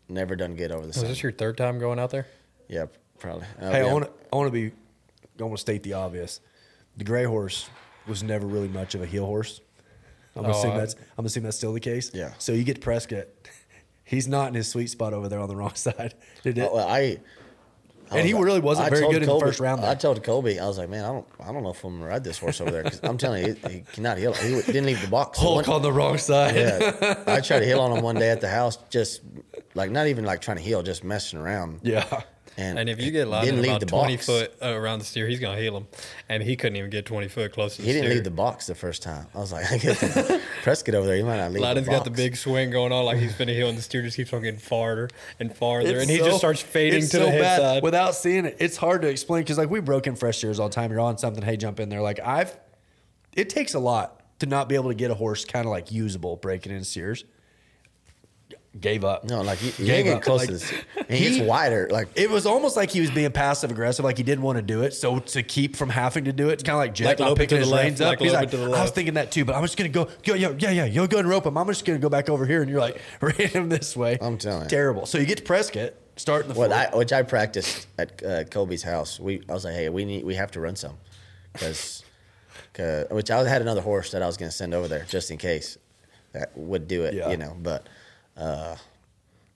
[0.08, 0.88] never done good over the.
[0.88, 1.10] Was second.
[1.10, 2.26] this your third time going out there?
[2.68, 2.86] Yeah,
[3.18, 3.46] probably.
[3.60, 4.74] Uh, Hey, I want to I want to be
[5.38, 6.40] I want to state the obvious.
[6.96, 7.68] The gray horse
[8.06, 9.60] was never really much of a heel horse.
[10.36, 12.10] I'm Oh, assuming I- that's I'm assuming that's still the case.
[12.14, 12.32] Yeah.
[12.38, 13.26] So you get Prescott.
[14.04, 16.14] He's not in his sweet spot over there on the wrong side.
[16.42, 16.68] Did it?
[16.70, 17.18] Oh, well, I.
[18.10, 19.88] I And he really wasn't I very good in the first round, though.
[19.88, 22.10] I told Colby, I was like, man, I don't, I don't know if I'm gonna
[22.10, 24.34] ride this horse over there because I'm telling you, he, he cannot heel.
[24.34, 25.38] He didn't leave the box.
[25.38, 26.54] Hulk on the wrong side.
[26.56, 29.22] Yeah, I tried to heel on him one day at the house, just
[29.74, 31.80] like not even like trying to heel, just messing around.
[31.82, 32.22] Yeah.
[32.56, 34.26] And, And if you get he Lyden about the 20 box.
[34.26, 35.86] foot uh, around the steer, he's going to heel him.
[36.28, 38.14] And he couldn't even get 20 foot close to the He didn't steer.
[38.14, 39.26] leave the box the first time.
[39.34, 39.96] I was like, I get
[40.62, 41.16] Prescott over there.
[41.16, 41.62] He might not leave.
[41.62, 44.02] Lyden's the got the big swing going on like he's finna heel, and the steer
[44.02, 45.08] just keeps on getting farther
[45.40, 45.90] and farther.
[45.96, 47.58] It's and he so- just starts fading it's to so the head bad.
[47.60, 47.82] side.
[47.82, 48.56] without seeing it.
[48.60, 50.90] It's hard to explain because like we broke in fresh steers all the time.
[50.92, 52.02] You're on something, hey, jump in there.
[52.02, 52.56] Like I've,
[53.34, 55.90] it takes a lot to not be able to get a horse kind of like
[55.90, 57.24] usable breaking in steers.
[58.80, 59.22] Gave up.
[59.22, 60.22] No, like you, you Gave ain't getting up.
[60.22, 60.72] close Like, to this.
[60.96, 61.88] And he, he- gets wider.
[61.92, 64.62] Like It was almost like he was being passive aggressive, like he didn't want to
[64.62, 64.94] do it.
[64.94, 67.28] So to keep from having to do it, it's kind of like Jet Like not
[67.28, 68.08] loping picking his the left, reins up.
[68.08, 70.08] like He's like, to the I was thinking that too, but I'm just gonna go,
[70.24, 70.84] go, yeah, yeah, yeah.
[70.86, 71.56] You'll go and rope him.
[71.56, 74.18] I'm just gonna go back over here, and you're like, ran him this way.
[74.20, 74.68] I'm telling you.
[74.68, 75.06] terrible.
[75.06, 76.72] So you get to Prescott, starting the what.
[76.72, 79.20] I, which I practiced at uh, Colby's house.
[79.20, 80.96] We, I was like, hey, we need, we have to run some,
[81.52, 82.02] because,
[83.10, 85.38] which I had another horse that I was going to send over there just in
[85.38, 85.78] case
[86.32, 87.30] that would do it, Yeah.
[87.30, 87.56] you know.
[87.60, 87.86] But
[88.36, 88.76] uh,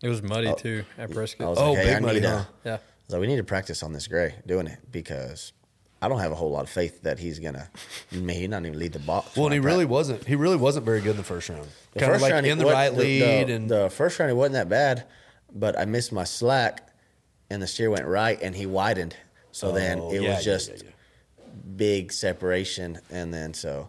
[0.03, 2.29] it was muddy too at I was Oh, like, hey, big I need huh?
[2.31, 2.75] a, Yeah.
[2.75, 2.77] I
[3.07, 5.53] was like, we need to practice on this gray doing it because
[6.01, 7.69] I don't have a whole lot of faith that he's gonna.
[8.11, 9.37] He not even lead the box.
[9.37, 10.25] well, and he really wasn't.
[10.25, 11.67] He really wasn't very good in the first round.
[11.95, 14.19] The Kind of first like round he in the right lead, the, and the first
[14.19, 15.07] round he wasn't that bad,
[15.53, 16.89] but I missed my slack,
[17.51, 19.17] and the steer went right, and he widened.
[19.51, 21.51] So then Oh, it yeah, was just yeah, yeah.
[21.77, 23.89] big separation, and then so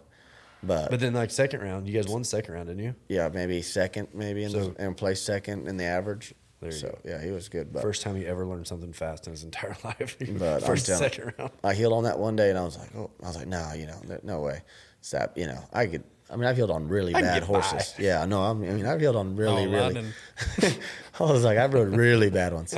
[0.62, 2.94] But, But then like second round, you guys won second round, didn't you?
[3.08, 6.34] yeah, maybe second, maybe in So- the, and placed second in the average.
[6.60, 6.98] There you so go.
[7.06, 7.72] yeah, he was good.
[7.72, 10.16] But First time he ever learned something fast in his entire life.
[10.38, 11.52] But First, telling- second round.
[11.64, 13.72] I heeled on that one day, and I was like, oh, I was like, no,
[13.74, 14.60] you know, no way.
[15.00, 16.04] Stop, you know, I could.
[16.30, 17.94] I mean, I've heeled on really I bad horses.
[17.98, 20.04] Yeah, no, I mean, I've heeled on really, Oh, really.
[21.18, 22.74] I was like, I've rode really bad ones,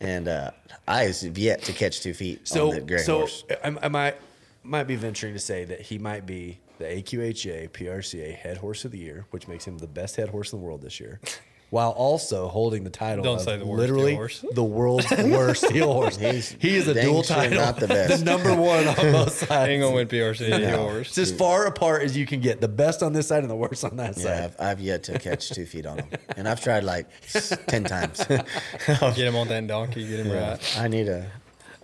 [0.00, 0.50] and uh,
[0.86, 3.44] I have yet to catch two feet So, on the gray so horse.
[3.64, 4.16] I, I might
[4.62, 8.90] might be venturing to say that he might be the AQHA PRCA head horse of
[8.90, 11.20] the year, which makes him the best head horse in the world this year.
[11.70, 14.44] While also holding the title Don't of say the worst literally heel horse.
[14.52, 16.18] the world's worst heel horse.
[16.18, 18.18] He's he is a dang dual sure title, not the best.
[18.18, 19.70] The number one on both sides.
[19.70, 20.76] Ain't gonna win PRC No.
[20.90, 21.08] horse.
[21.08, 22.60] It's as far apart as you can get.
[22.60, 24.42] The best on this side and the worst on that Yeah, side.
[24.44, 27.84] I've, I've yet to catch two feet on him, and I've tried like s- ten
[27.84, 28.22] times.
[28.26, 30.06] Get him on that donkey.
[30.06, 30.78] Get him right.
[30.78, 31.30] I need a.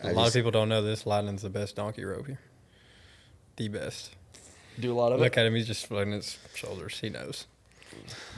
[0.02, 1.06] A I lot just- of people don't know this.
[1.06, 2.40] Lightning's the best donkey rope here.
[3.56, 4.10] The best.
[4.80, 5.40] Do a lot of Look it.
[5.40, 5.54] at him.
[5.54, 6.98] He's just floating his shoulders.
[7.00, 7.46] He knows.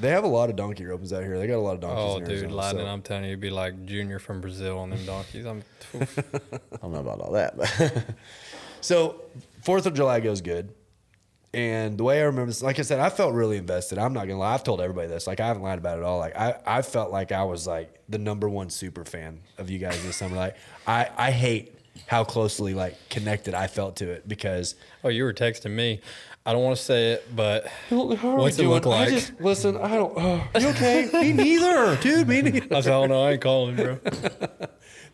[0.01, 1.38] They have a lot of donkey ropes out here.
[1.38, 1.99] They got a lot of donkeys.
[1.99, 4.78] Oh, in dude, Arizona, Lightning, so- I'm telling you, it'd be like Junior from Brazil
[4.78, 5.45] on them donkeys.
[5.45, 5.62] I'm,
[5.95, 6.18] oof.
[6.72, 8.05] I don't know about all that, but
[8.80, 9.20] So
[9.62, 10.72] Fourth of July goes good.
[11.53, 13.99] And the way I remember this, like I said, I felt really invested.
[13.99, 14.55] I'm not gonna lie.
[14.55, 15.26] I've told everybody this.
[15.26, 16.18] Like I haven't lied about it at all.
[16.18, 19.80] Like I, I felt like I was like the number one super fan of you
[19.80, 20.36] guys this summer.
[20.36, 21.74] Like I, I hate
[22.07, 26.01] how closely like connected I felt to it because oh, you were texting me.
[26.51, 28.92] I don't want to say it, but How are we what's it look doing?
[28.96, 29.09] I like?
[29.11, 30.12] just- listen, I don't.
[30.16, 31.09] Oh, you okay?
[31.12, 32.26] me neither, dude.
[32.26, 32.74] Me neither.
[32.74, 34.01] I said, oh no, I ain't calling, bro.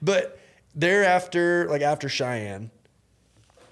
[0.00, 0.40] But
[0.74, 2.70] thereafter, like after Cheyenne,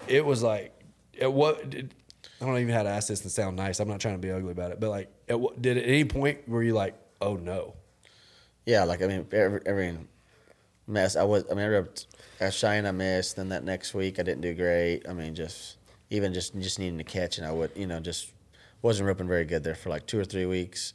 [0.07, 0.79] it was like,
[1.19, 1.67] at what?
[1.71, 1.95] Did,
[2.39, 3.79] I don't even know how to ask this and sound nice.
[3.79, 6.05] I'm not trying to be ugly about it, but like, at what, did at any
[6.05, 7.73] point were you like, oh no?
[8.67, 9.97] yeah, like I mean, every, every
[10.85, 11.45] mess I was.
[11.49, 12.05] I mean, I rode
[12.39, 13.37] at Cheyenne I missed.
[13.37, 15.01] Then that next week I didn't do great.
[15.09, 15.77] I mean, just
[16.09, 18.31] even just just needing to catch, and I would, you know, just
[18.81, 20.93] wasn't ripping very good there for like two or three weeks.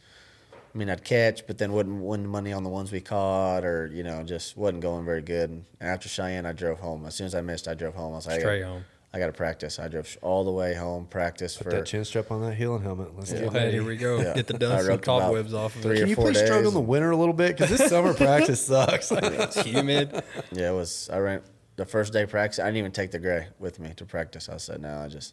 [0.73, 3.89] I mean, I'd catch, but then wouldn't win money on the ones we caught, or
[3.93, 5.51] you know, just wasn't going very good.
[5.51, 7.05] And after Cheyenne, I drove home.
[7.07, 8.13] As soon as I missed, I drove home.
[8.13, 8.85] I was like, Straight I gotta- home.
[9.13, 9.81] I got to practice.
[9.81, 11.65] I drove all the way home, practice for.
[11.65, 13.17] Put that chin strap on that heel and helmet.
[13.17, 14.21] Let's get Go ahead, here we go.
[14.21, 14.35] Yeah.
[14.35, 15.99] Get the I dust and roped about cobwebs off of three it.
[16.03, 17.57] Can you four please struggle in the winter a little bit?
[17.59, 19.11] Because this summer practice sucks.
[19.11, 20.23] It's humid.
[20.53, 21.11] Yeah, it was.
[21.13, 21.43] I ran
[21.81, 22.59] the first day practice.
[22.59, 24.51] I didn't even take the gray with me to practice.
[24.51, 25.33] I said, no, I just.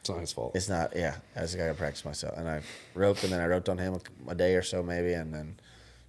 [0.00, 0.52] it's not his fault.
[0.54, 0.96] It's not.
[0.96, 2.32] Yeah, I just gotta practice myself.
[2.38, 2.62] And I
[2.94, 5.56] roped, and then I roped on him a, a day or so maybe, and then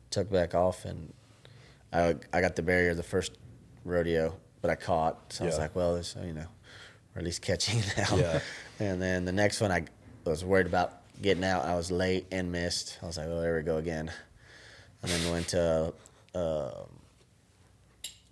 [0.10, 0.86] took back off.
[0.86, 1.14] And
[1.92, 3.34] I I got the barrier the first
[3.84, 5.34] rodeo, but I caught.
[5.34, 6.48] So I was like, well, this you know,
[7.14, 8.16] or at least catching now.
[8.16, 8.40] Yeah.
[8.80, 9.84] And then the next one, I
[10.24, 11.66] was worried about getting out.
[11.66, 13.00] I was late and missed.
[13.04, 14.10] I was like, well, there we go again.
[15.02, 15.94] And then went to.
[16.34, 16.72] Uh,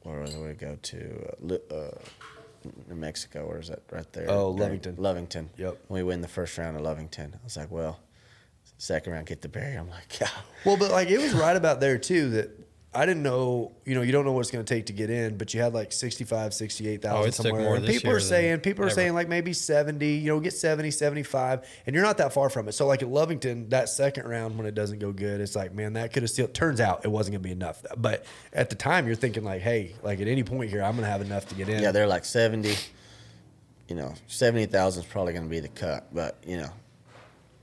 [0.03, 1.33] where was we go to?
[1.49, 1.91] Uh, uh,
[2.89, 3.47] New Mexico.
[3.47, 3.81] Where is that?
[3.91, 4.29] Right there.
[4.29, 4.95] Oh, Lovington.
[4.97, 5.47] Lovington.
[5.57, 5.77] Yep.
[5.89, 7.33] We win the first round of Lovington.
[7.33, 7.99] I was like, well,
[8.77, 9.79] second round, get the barrier.
[9.79, 10.29] I'm like, yeah.
[10.65, 12.60] Well, but like it was right about there too that
[12.93, 15.09] I didn't know, you know, you don't know what it's going to take to get
[15.09, 17.61] in, but you had like 65, 68,000 Oh, it's took somewhere.
[17.63, 18.95] more and this people year are saying, people are ever.
[18.95, 22.67] saying like maybe 70, you know, get 70, 75, and you're not that far from
[22.67, 22.73] it.
[22.73, 25.93] So like at Lovington, that second round when it doesn't go good, it's like, man,
[25.93, 27.81] that could have still, turns out it wasn't going to be enough.
[27.95, 31.05] But at the time you're thinking like, hey, like at any point here, I'm going
[31.05, 31.81] to have enough to get in.
[31.81, 32.75] Yeah, they're like 70.
[33.87, 36.69] You know, 70,000 is probably going to be the cut, but, you know,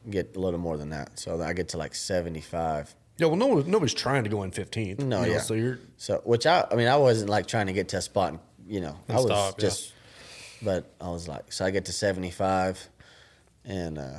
[0.09, 1.19] get a little more than that.
[1.19, 2.95] So I get to like 75.
[3.19, 5.01] Yeah, well, no, nobody's trying to go in 15th.
[5.01, 5.41] No, you know, yeah.
[5.41, 8.03] So you're, So, which I, I mean, I wasn't like trying to get to a
[8.03, 9.69] spot, and, you know, I was stop, yeah.
[9.69, 9.93] just,
[10.63, 12.89] but I was like, so I get to 75,
[13.65, 14.19] and uh,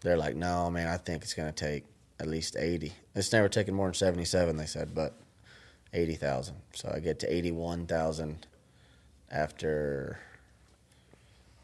[0.00, 1.84] they're like, no, man, I think it's going to take
[2.20, 2.92] at least 80.
[3.14, 5.14] It's never taken more than 77, they said, but
[5.92, 6.54] 80,000.
[6.74, 8.46] So I get to 81,000
[9.30, 10.18] after,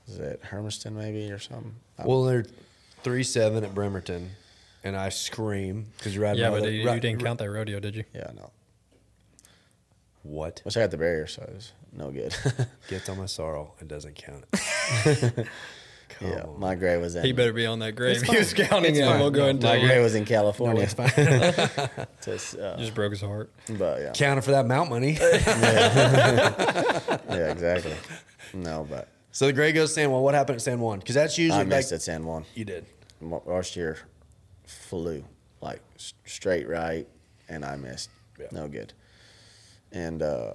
[0.06, 1.74] is it Hermiston maybe or something?
[2.04, 2.44] Well, they're
[3.04, 4.30] 3 7 at Bremerton,
[4.84, 7.38] and I scream because you're riding Yeah, my but other- you, ri- you didn't count
[7.40, 8.04] that rodeo, did you?
[8.14, 8.50] yeah, no.
[10.22, 10.60] What?
[10.64, 12.34] Which I got the barrier, so it was no good.
[12.88, 15.46] Gets on my sorrel and doesn't count it.
[16.08, 16.58] Come yeah, on.
[16.58, 17.24] my gray was in.
[17.24, 18.16] He better be on that grave.
[18.16, 19.04] It's He was counting It's it.
[19.06, 19.20] fine.
[19.20, 20.82] We'll go and My tell gray was in California.
[20.82, 21.10] it's fine.
[22.24, 23.50] Just, uh, Just broke his heart.
[23.78, 25.12] but yeah, Counting for that mount money.
[25.20, 25.36] yeah,
[27.52, 27.94] exactly.
[28.54, 30.22] No, but so the gray goes San Juan.
[30.22, 30.98] What happened at San Juan?
[30.98, 32.44] Because that's usually I missed like at San Juan.
[32.54, 32.86] you did.
[33.20, 33.98] Last year,
[34.68, 35.24] flew
[35.60, 35.80] like
[36.24, 37.06] straight right,
[37.48, 38.10] and I missed.
[38.38, 38.46] Yeah.
[38.52, 38.92] No good.
[39.90, 40.52] And uh,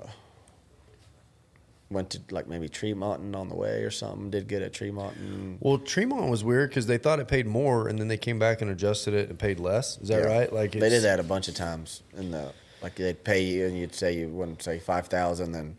[1.89, 4.29] went to like maybe Tremonton on the way or something.
[4.29, 5.57] Did good at Tremonton.
[5.59, 8.61] Well, Tremont was weird because they thought it paid more, and then they came back
[8.61, 9.97] and adjusted it and paid less.
[9.99, 10.37] Is that Yeah.
[10.37, 10.53] right?
[10.53, 12.51] Like they did that a bunch of times in the
[12.81, 15.77] like they'd pay you and you'd say you wouldn't say five thousand, then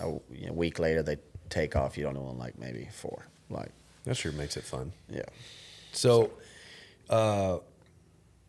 [0.00, 1.16] a you know, week later they
[1.50, 1.96] take off.
[1.96, 3.26] You don't know like maybe four.
[3.50, 3.70] Like
[4.04, 4.92] That sure makes it fun.
[5.08, 5.22] yeah.
[5.94, 6.30] So,
[7.12, 7.58] uh,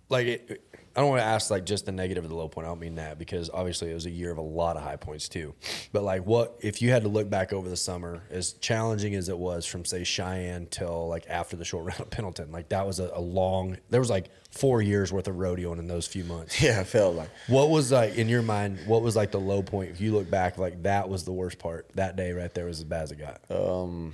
[0.09, 0.63] like, it,
[0.95, 2.67] I don't want to ask like just the negative of the low point.
[2.67, 4.95] I don't mean that because obviously it was a year of a lot of high
[4.95, 5.55] points too.
[5.91, 9.27] But like, what if you had to look back over the summer, as challenging as
[9.27, 12.85] it was from say Cheyenne till like after the short round of Pendleton, like that
[12.85, 13.77] was a, a long.
[13.89, 16.61] There was like four years worth of rodeoing in those few months.
[16.61, 18.77] Yeah, I felt like What was like in your mind?
[18.85, 19.89] What was like the low point?
[19.89, 21.89] If you look back, like that was the worst part.
[21.95, 23.41] That day right there was as bad as it got.
[23.49, 24.13] um,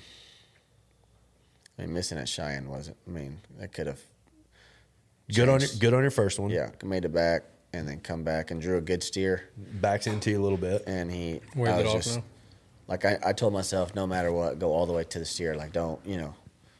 [1.78, 2.96] I mean, missing at Cheyenne wasn't.
[3.06, 4.00] I mean, that could have.
[5.34, 6.50] Good on your, good on your first one.
[6.52, 10.32] Yeah, made it back and then come back and drew a good steer, backs into
[10.32, 10.84] you a little bit.
[10.88, 11.40] and he.
[11.56, 12.24] Waved I it was off just now?
[12.88, 15.56] like I, I told myself, no matter what, go all the way to the steer.
[15.56, 16.34] Like don't you know,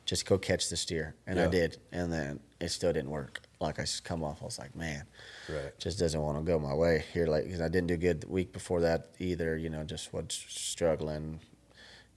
[0.06, 3.42] just go catch the steer, and I did, and then it still didn't work.
[3.60, 5.04] Like I just come off, I was like, man,
[5.50, 5.78] Right.
[5.80, 7.28] just doesn't want to go my way here.
[7.28, 9.58] Like because I didn't do good the week before that either.
[9.58, 11.40] You know, just was struggling,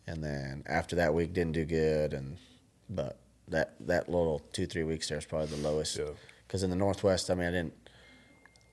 [0.06, 2.38] and then after that week didn't do good, and
[2.88, 3.18] but
[3.48, 5.98] that that little two three weeks there is probably the lowest.
[5.98, 6.04] Yeah.
[6.46, 7.74] Because in the Northwest, I mean, I didn't.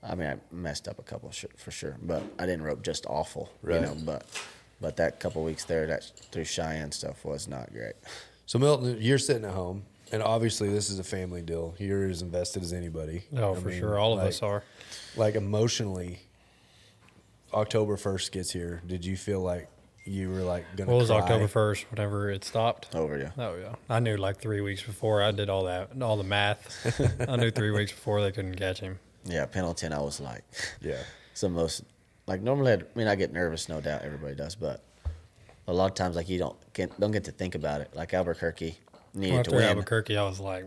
[0.02, 3.04] I mean, I messed up a couple sh- for sure, but I didn't rope just
[3.06, 3.80] awful, Right.
[3.80, 3.96] you know.
[4.04, 4.26] But
[4.80, 7.94] but that couple weeks there, that through Cheyenne stuff was not great.
[8.46, 11.74] So Milton, you're sitting at home, and obviously this is a family deal.
[11.78, 13.24] You're as invested as anybody.
[13.36, 13.98] Oh, I for mean, sure.
[13.98, 14.62] All of us are.
[15.16, 16.20] Like emotionally,
[17.52, 18.82] October first gets here.
[18.86, 19.68] Did you feel like
[20.10, 20.90] you were like gonna?
[20.90, 21.18] What was cry?
[21.18, 21.86] October first?
[21.90, 22.94] Whenever it stopped.
[22.94, 23.30] Over yeah.
[23.38, 25.22] Oh yeah, I knew like three weeks before.
[25.22, 27.26] I did all that, all the math.
[27.28, 28.98] I knew three weeks before they couldn't catch him.
[29.24, 29.92] Yeah, Pendleton.
[29.92, 30.42] I was like,
[30.80, 31.02] Yeah.
[31.32, 31.84] it's the most
[32.26, 32.72] like normally.
[32.72, 34.02] I'd, I mean, I get nervous, no doubt.
[34.02, 34.82] Everybody does, but
[35.68, 37.90] a lot of times, like you don't get don't get to think about it.
[37.94, 38.76] Like Albuquerque
[39.14, 39.64] needed to After win.
[39.64, 40.64] Albuquerque, I was like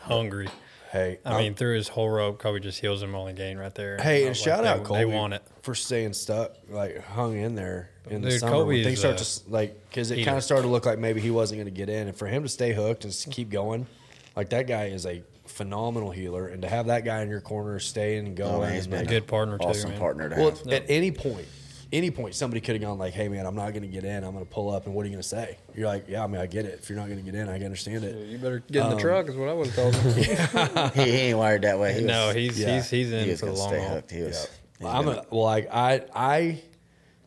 [0.00, 0.48] hungry.
[0.94, 3.74] Hey, I mean, through his whole rope, Colby just heels him on the gain right
[3.74, 3.98] there.
[3.98, 5.42] Hey, and shout like, out they, Colby They want it.
[5.62, 8.52] for staying stuck, like hung in there in the Dude, summer.
[8.52, 11.20] when Colby's, things start to like because it kind of started to look like maybe
[11.20, 13.50] he wasn't going to get in, and for him to stay hooked and s- keep
[13.50, 13.88] going,
[14.36, 17.80] like that guy is a phenomenal heeler, and to have that guy in your corner
[17.80, 19.98] staying and Oh, going, man, he's and, been A good partner awesome man.
[19.98, 20.68] partner to well, have.
[20.68, 21.46] at any point,
[21.92, 24.24] any point, somebody could have gone like, "Hey, man, I'm not going to get in.
[24.24, 25.58] I'm going to pull up." And what are you going to say?
[25.74, 26.78] You're like, "Yeah, I mean, I get it.
[26.82, 28.82] If you're not going to get in, I can understand it." You better get in
[28.90, 30.14] Um, the truck, is what I would have told him.
[30.94, 31.94] he, he ain't wired that way.
[31.94, 33.88] He no, was, he's yeah, he's he's in he was for the long stay haul.
[33.96, 34.10] hooked.
[34.10, 34.48] He was.
[34.78, 36.62] he's I'm gonna- a, well, like I I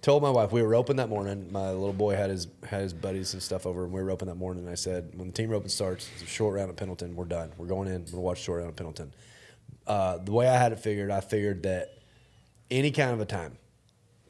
[0.02, 1.52] told my wife we were roping that morning.
[1.52, 4.28] My little boy had his had his buddies and stuff over, and we were roping
[4.28, 4.64] that morning.
[4.64, 7.16] And I said, when the team roping starts, it's a short round of Pendleton.
[7.16, 7.52] We're done.
[7.58, 8.02] We're going in.
[8.06, 9.14] We're gonna watch short round of Pendleton.
[9.86, 11.94] Uh, the way I had it figured, I figured that
[12.70, 13.58] any kind of a time,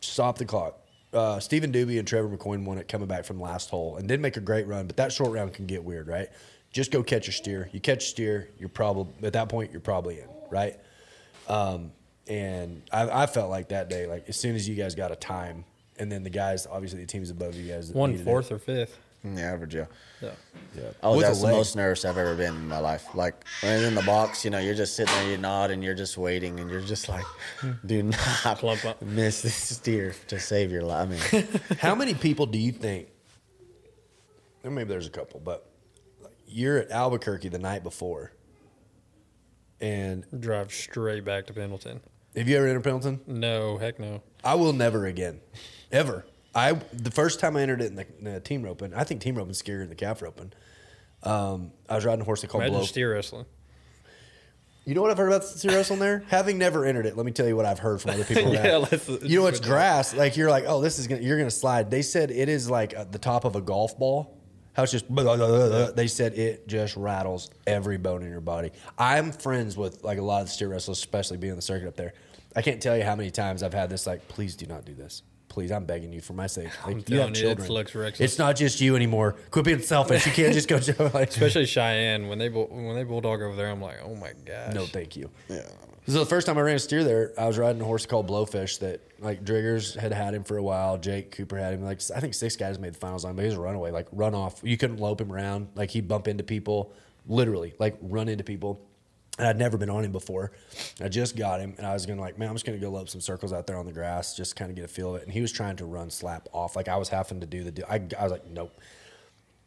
[0.02, 0.80] stop the clock.
[1.14, 4.20] Uh, Stephen Duby and Trevor McCoy won it coming back from last hole and did
[4.20, 6.28] make a great run, but that short round can get weird, right?
[6.72, 7.70] Just go catch a steer.
[7.72, 10.76] You catch a steer, you're probably at that point you're probably in, right?
[11.48, 11.92] Um,
[12.28, 15.16] and I, I felt like that day, like as soon as you guys got a
[15.16, 15.64] time,
[15.98, 18.56] and then the guys, obviously the teams above you guys, One fourth it.
[18.56, 19.00] or fifth.
[19.24, 19.86] In the average, yeah.
[20.22, 20.32] Yeah.
[20.76, 20.84] yeah.
[21.04, 23.14] I was that's the most nervous I've ever been in my life.
[23.14, 25.96] Like when in the box, you know, you're just sitting there, you nod, and you're
[25.96, 27.26] just waiting, and you're just like,
[27.86, 29.02] do not up.
[29.02, 31.34] miss this steer to save your life.
[31.34, 31.48] I mean,
[31.80, 33.10] How many people do you think?
[34.64, 35.70] And maybe there's a couple, but
[36.48, 38.32] you're at Albuquerque the night before,
[39.80, 42.02] and Drive straight back to Pendleton.
[42.36, 43.22] have you ever entered Pendleton?
[43.28, 44.22] No, heck no.
[44.44, 45.42] I will never again,
[45.92, 46.26] ever.
[46.58, 49.22] I the first time I entered it in the, in the team roping, I think
[49.22, 50.52] team roping's scarier than the calf roping.
[51.24, 52.86] Um, I was riding a horse they call Imagine Blow.
[52.86, 53.46] steer wrestling.
[54.86, 56.24] You know what I've heard about steer wrestling there?
[56.30, 58.54] Having never entered it, let me tell you what I've heard from other people.
[58.54, 60.14] Yeah, let's- you know, it's grass.
[60.16, 61.92] Like you're like, oh, this is gonna, you're gonna slide.
[61.92, 64.34] They said it is like uh, the top of a golf ball.
[64.74, 65.10] How it's just.
[65.10, 65.92] blah, blah, blah, blah.
[65.92, 68.72] They said it just rattles every bone in your body.
[68.98, 71.88] I'm friends with like a lot of the steer wrestlers, especially being in the circuit
[71.88, 72.14] up there.
[72.56, 74.08] I can't tell you how many times I've had this.
[74.08, 75.22] Like, please do not do this.
[75.58, 76.70] Please, I'm begging you for my sake.
[76.86, 77.82] Like, you telling have you, children.
[77.82, 79.38] it's Lex It's not just you anymore.
[79.50, 80.28] Quit being selfish.
[80.28, 80.76] You can't just go.
[81.16, 83.72] like, Especially Cheyenne when they when they bulldog over there.
[83.72, 84.76] I'm like, oh my gosh.
[84.76, 85.32] no, thank you.
[85.50, 85.68] yeah.
[86.06, 88.30] So the first time I ran a steer there, I was riding a horse called
[88.30, 91.00] Blowfish that like Driggers had had him for a while.
[91.00, 91.82] Jake Cooper had him.
[91.84, 93.90] Like I think six guys made the finals on him, but he was a runaway,
[93.90, 94.62] like run off.
[94.64, 95.70] You couldn't lope him around.
[95.74, 96.94] Like he'd bump into people,
[97.26, 98.87] literally, like run into people.
[99.40, 100.52] I'd never been on him before.
[101.02, 103.10] I just got him, and I was gonna like, man, I'm just gonna go lope
[103.10, 105.26] some circles out there on the grass, just kind of get a feel of it.
[105.26, 107.92] And he was trying to run slap off, like I was having to do the.
[107.92, 108.80] I, I was like, nope.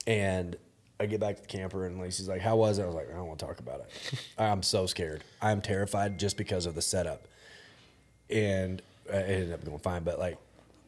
[0.07, 0.57] And
[0.99, 3.11] I get back to the camper and Lacey's like, "How was it?" I was like,
[3.11, 3.91] "I don't want to talk about it.
[4.39, 5.25] I'm so scared.
[5.41, 7.27] I'm terrified just because of the setup."
[8.29, 10.37] And uh, it ended up going fine, but like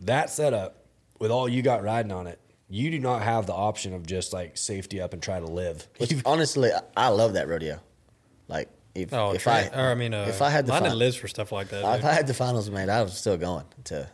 [0.02, 0.76] that setup
[1.18, 4.32] with all you got riding on it, you do not have the option of just
[4.32, 5.86] like safety up and try to live.
[6.26, 7.80] Honestly, I love that rodeo.
[8.52, 10.92] Like if Oh, if Trey, I or I mean, uh, if I had the London
[10.92, 11.82] fin- lives for stuff like that.
[11.84, 12.10] if dude.
[12.10, 14.08] I had the finals made, I was still going to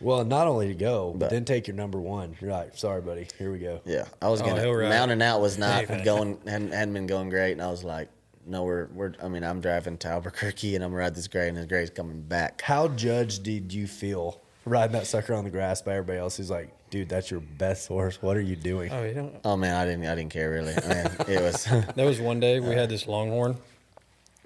[0.00, 2.36] Well, not only to go, but, But- then take your number one.
[2.40, 3.26] You're like, sorry, buddy.
[3.38, 3.80] Here we go.
[3.86, 7.30] Yeah, I was Oh, gonna he'll mounting out was not going hadn't, hadn't been going
[7.30, 8.08] great, and I was like,
[8.46, 9.12] no, we're we're.
[9.22, 11.90] I mean, I'm driving to Albuquerque, and I'm gonna ride this gray, and this gray's
[11.90, 12.60] coming back.
[12.62, 16.36] How judged did you feel riding that sucker on the grass by everybody else?
[16.38, 18.20] Who's like, dude, that's your best horse.
[18.22, 18.90] What are you doing?
[18.92, 19.34] Oh, you don't.
[19.44, 20.74] Oh man, I didn't I didn't care really.
[20.74, 21.64] I mean, it was
[21.94, 23.56] There was one day we had this longhorn.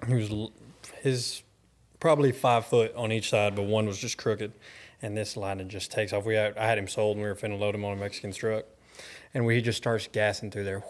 [0.07, 0.51] He was
[1.01, 1.43] his
[1.99, 4.53] probably five foot on each side, but one was just crooked.
[5.01, 6.25] And this lightning just takes off.
[6.25, 8.31] We had, I had him sold, and we were finna load him on a Mexican
[8.31, 8.65] truck,
[9.33, 10.83] and we he just starts gassing through there,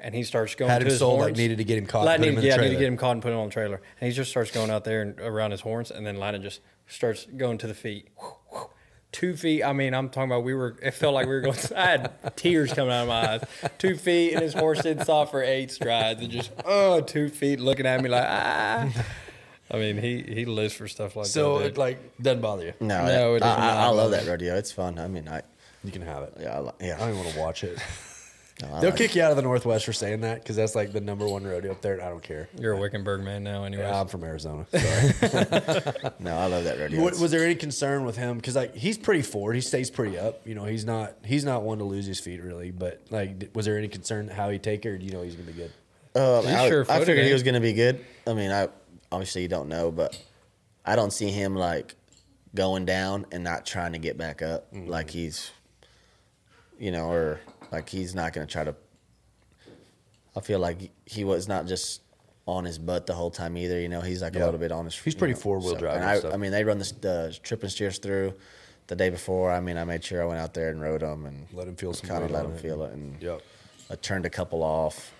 [0.00, 0.70] and he starts going.
[0.70, 2.58] Had to him his sold, like, needed to get him caught him in yeah, I
[2.58, 4.50] need to get him caught and put him on the trailer, and he just starts
[4.50, 7.74] going out there and around his horns, and then lightning just starts going to the
[7.74, 8.08] feet.
[9.12, 9.62] Two feet.
[9.62, 10.44] I mean, I'm talking about.
[10.44, 10.76] We were.
[10.82, 11.56] It felt like we were going.
[11.76, 13.44] I had tears coming out of my eyes.
[13.78, 17.58] Two feet, and his horse didn't stop for eight strides, and just oh, two feet
[17.60, 18.90] looking at me like ah.
[19.70, 21.64] I mean, he he lives for stuff like so that.
[21.64, 22.72] So it like doesn't bother you.
[22.80, 24.54] no, No, it I, does I, not I love that rodeo.
[24.56, 24.98] It's fun.
[24.98, 25.42] I mean, I
[25.82, 26.34] You can have it.
[26.40, 27.78] yeah I, li- I don't even want to watch it.
[28.62, 30.92] No, They'll like kick you out of the Northwest for saying that because that's like
[30.92, 31.92] the number one rodeo up there.
[31.94, 32.48] And I don't care.
[32.58, 33.82] you're a Wickenburg man now, anyway.
[33.82, 34.66] Yeah, I'm from Arizona.
[34.70, 35.82] Sorry.
[36.18, 37.02] No, I love that rodeo.
[37.02, 38.36] What, was there any concern with him?
[38.36, 40.46] Because like he's pretty forward, he stays pretty up.
[40.46, 42.70] You know, he's not he's not one to lose his feet really.
[42.70, 45.34] But like, was there any concern how he take it, or do you know he's
[45.34, 45.72] gonna be good?
[46.16, 47.32] Uh, I, I sure-footed, figured he he?
[47.34, 48.02] was going to be good.
[48.26, 48.68] I mean, I
[49.12, 50.18] obviously you don't know, but
[50.82, 51.94] I don't see him like
[52.54, 54.72] going down and not trying to get back up.
[54.72, 54.88] Mm-hmm.
[54.88, 55.50] Like he's,
[56.78, 57.40] you know, or
[57.76, 58.74] like he's not going to try to.
[60.34, 62.02] I feel like he was not just
[62.46, 63.78] on his butt the whole time either.
[63.80, 64.44] You know, he's like Yeah.
[64.44, 64.94] a little bit on his.
[64.98, 66.32] He's pretty know, four-wheel so- drive I.
[66.32, 68.34] I mean, they run the, the trip and steers through
[68.86, 69.50] the day before.
[69.52, 71.76] I mean, I made sure I went out there and rode them and Let him
[71.76, 72.60] feel some kind of let him it.
[72.60, 73.40] feel it and Yep.
[73.90, 75.12] I turned a couple off.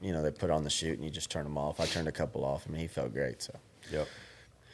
[0.00, 1.80] You know, they put on the chute and you just turn them off.
[1.80, 2.64] I turned a couple off.
[2.68, 3.40] I mean, he felt great.
[3.42, 3.54] So
[3.92, 4.08] Yep.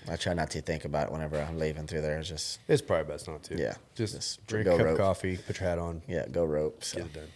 [0.09, 2.19] I try not to think about it whenever I'm leaving through there.
[2.19, 3.57] It's just, It's probably best not to.
[3.57, 4.89] Yeah, Just, just drink a cup rope.
[4.93, 6.83] of coffee, put your hat on, yeah, go rope.
[6.83, 6.99] So.
[6.99, 7.29] get it done.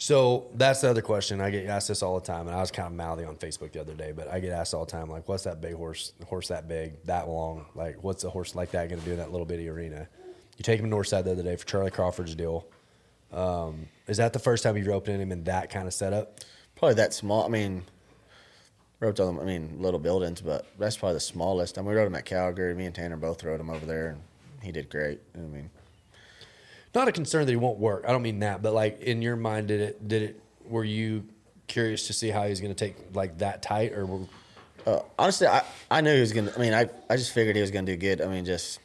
[0.00, 1.40] So that's the other question.
[1.40, 3.72] I get asked this all the time, and I was kind of mouthy on Facebook
[3.72, 6.12] the other day, but I get asked all the time, like, what's that big horse,
[6.26, 7.66] horse that big, that long?
[7.74, 10.06] Like, what's a horse like that going to do in that little bitty arena?
[10.56, 12.66] You take him to Northside the other day for Charlie Crawford's deal.
[13.32, 16.40] Um, is that the first time you've roped in him in that kind of setup?
[16.76, 17.44] Probably that small.
[17.44, 17.84] I mean,
[19.00, 21.78] roped on them, I mean, little buildings, but that's probably the smallest.
[21.78, 22.74] I mean, we rode him at Calgary.
[22.74, 24.20] Me and Tanner both rode him over there, and
[24.62, 25.20] he did great.
[25.34, 25.70] I mean,
[26.94, 28.04] Not a concern that he won't work.
[28.06, 30.08] I don't mean that, but like in your mind, did it?
[30.08, 30.42] Did it?
[30.66, 31.24] Were you
[31.66, 34.26] curious to see how he's going to take like that tight, or were,
[34.86, 37.56] uh, honestly, I, I knew he was going to, I mean, I, I just figured
[37.56, 38.20] he was going to do good.
[38.20, 38.80] I mean, just,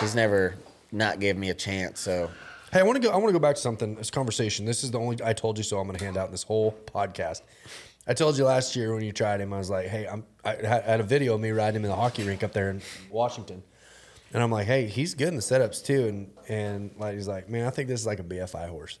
[0.00, 0.54] he's never
[0.92, 2.00] not gave me a chance.
[2.00, 2.30] So,
[2.72, 3.14] Hey, I want to go.
[3.14, 3.94] I want to go back to something.
[3.94, 4.64] This conversation.
[4.66, 5.78] This is the only I told you so.
[5.78, 7.42] I'm going to hand out in this whole podcast.
[8.06, 10.56] I told you last year when you tried him, I was like, "Hey, I'm." I
[10.56, 13.62] had a video of me riding him in the hockey rink up there in Washington,
[14.32, 17.48] and I'm like, "Hey, he's good in the setups too." And and like he's like,
[17.48, 18.98] "Man, I think this is like a BFI horse."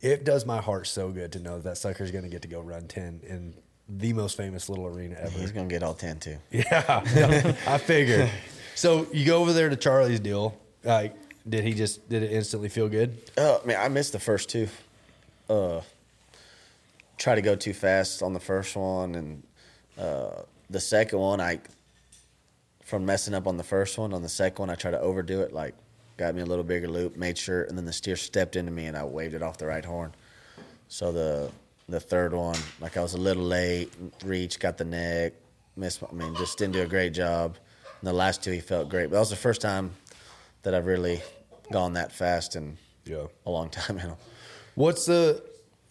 [0.00, 2.48] It does my heart so good to know that, that sucker's going to get to
[2.48, 3.54] go run ten in
[3.90, 5.38] the most famous little arena ever.
[5.38, 6.36] he's going to get all 10 too.
[6.50, 7.02] Yeah,
[7.66, 8.30] I figured.
[8.74, 10.56] So you go over there to Charlie's deal.
[10.84, 11.14] Like,
[11.48, 13.18] did he just did it instantly feel good?
[13.36, 14.68] Oh man, I missed the first two.
[15.48, 15.80] Uh,
[17.20, 19.42] try to go too fast on the first one, and
[19.98, 21.60] uh, the second one, I
[22.84, 24.12] from messing up on the first one.
[24.12, 25.52] On the second one, I tried to overdo it.
[25.52, 25.74] Like,
[26.16, 28.86] got me a little bigger loop, made sure, and then the steer stepped into me,
[28.86, 30.12] and I waved it off the right horn.
[30.88, 31.52] So the
[31.88, 33.92] the third one, like I was a little late,
[34.24, 35.34] reach, got the neck,
[35.76, 36.02] missed.
[36.02, 37.56] I mean, just didn't do a great job.
[38.00, 39.06] And the last two, he felt great.
[39.06, 39.90] But that was the first time
[40.62, 41.20] that I've really
[41.70, 43.26] gone that fast in Yeah.
[43.44, 43.98] a long time.
[43.98, 44.18] You know.
[44.74, 45.42] What's the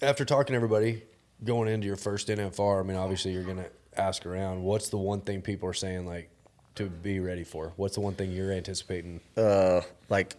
[0.01, 1.03] after talking to everybody
[1.43, 2.79] going into your first NFR?
[2.79, 4.63] I mean, obviously you're gonna ask around.
[4.63, 6.29] What's the one thing people are saying like
[6.75, 7.73] to be ready for?
[7.75, 9.21] What's the one thing you're anticipating?
[9.37, 10.35] Uh, like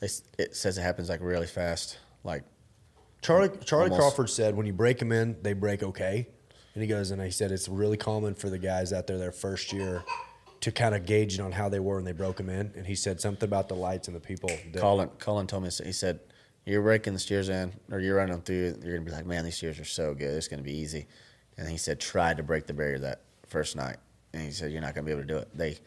[0.00, 1.98] it says it happens like really fast.
[2.24, 2.44] Like
[3.22, 4.00] Charlie Charlie Almost.
[4.00, 6.26] Crawford said when you break them in, they break okay.
[6.74, 9.32] And he goes and he said it's really common for the guys out there their
[9.32, 10.04] first year
[10.60, 12.72] to kind of gauge it on how they were when they broke them in.
[12.76, 14.50] And he said something about the lights and the people.
[14.72, 16.20] That, Colin, Colin told me he said
[16.68, 18.78] you're breaking the steers in or you're running them through.
[18.82, 20.36] You're gonna be like, man, these steers are so good.
[20.36, 21.06] It's gonna be easy.
[21.56, 23.96] And he said try to break the barrier that first night.
[24.32, 25.48] And he said you're not gonna be able to do it.
[25.56, 25.78] They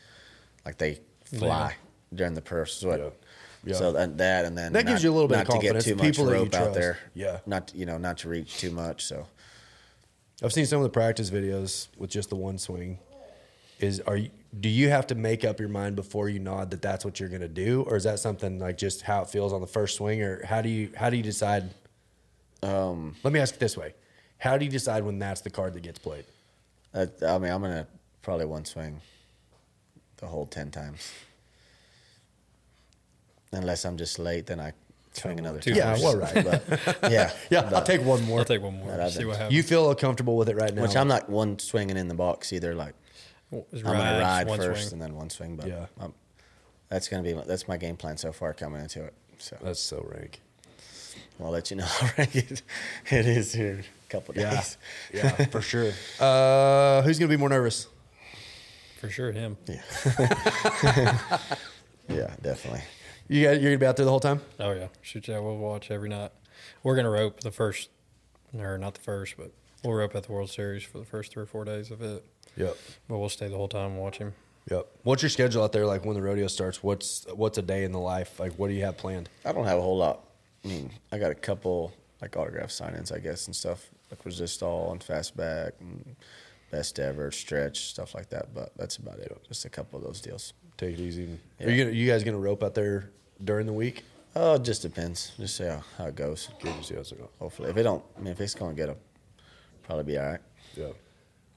[0.66, 1.76] like they fly
[2.14, 2.74] during the purse.
[2.74, 3.10] So, Yeah.
[3.64, 3.76] Yeah.
[3.76, 5.82] so that, that and then That gives you a little bit of not to get
[5.82, 6.98] too much people rope out there.
[7.14, 7.40] Yeah.
[7.46, 9.06] not you know not to reach too much.
[9.06, 9.28] So
[10.44, 12.98] I've seen some of the practice videos with just the one swing.
[13.80, 16.82] Is are you, do you have to make up your mind before you nod that
[16.82, 19.54] that's what you're going to do, or is that something like just how it feels
[19.54, 21.70] on the first swing, or how do you how do you decide?
[22.64, 23.94] Um, Let me ask it this way:
[24.38, 26.26] How do you decide when that's the card that gets played?
[26.94, 27.88] uh, I mean I'm gonna
[28.22, 29.00] probably one swing
[30.18, 31.12] the whole ten times.
[33.54, 34.74] unless I'm just late, then I
[35.14, 35.60] swing another.
[35.60, 35.80] Two two.
[35.80, 36.34] Yeah, well, right.
[36.34, 36.64] But
[37.12, 38.40] yeah, Yeah, I'll take one more.
[38.40, 39.00] I'll take one more.
[39.00, 39.56] I've see what happens.
[39.56, 40.82] You feel comfortable with it right now?
[40.82, 42.76] Which I'm not one swinging in the box either.
[42.76, 43.11] Like It's
[43.52, 44.94] I'm gonna ride one first swing.
[44.94, 45.56] and then one swing.
[45.58, 45.86] But Yeah.
[46.00, 46.14] um,
[46.90, 49.14] that's gonna be my, that's my game plan so far coming into it.
[49.40, 50.42] So That's so rank.
[51.44, 52.62] I'll let you know how rank it,
[53.10, 54.78] it is here in a couple Yeah, days.
[55.14, 55.92] yeah, for sure.
[56.20, 57.88] Uh, who's gonna be more nervous?
[59.00, 59.58] For sure, him.
[59.68, 59.82] Yeah.
[62.08, 62.82] yeah, definitely.
[63.28, 64.42] You got, you're gonna be out there the whole time.
[64.60, 66.32] Oh yeah, shoot yeah, we'll watch every night.
[66.84, 67.90] We're gonna rope the first,
[68.58, 69.52] or not the first, but
[69.84, 72.26] we'll rope at the World Series for the first three or four days of it.
[72.58, 72.78] Yep.
[73.08, 74.34] But we'll stay the whole time and watch him.
[74.70, 74.88] Yep.
[75.04, 76.84] What's your schedule out there like when the rodeo starts?
[76.84, 78.40] What's what's a day in the life?
[78.40, 79.30] Like what do you have planned?
[79.46, 80.22] I don't have a whole lot.
[80.64, 84.92] I mean, I got a couple like autograph signings, I guess, and stuff like Resistol
[84.92, 86.16] and Fastback and
[86.70, 88.54] Best Ever, Stretch, stuff like that.
[88.54, 89.36] But that's about it.
[89.48, 90.54] Just a couple of those deals.
[90.78, 91.40] Take it easy.
[91.60, 91.68] Yeah.
[91.68, 93.10] Are you gonna, you guys gonna rope out there
[93.44, 94.04] during the week?
[94.36, 95.32] Oh, it just depends.
[95.38, 96.50] Just see how, how it goes.
[96.62, 97.28] Good to see how it's going.
[97.40, 98.96] Hopefully, if it don't, I mean, if it's going to get them,
[99.84, 100.40] probably be all right.
[100.76, 100.92] Yeah.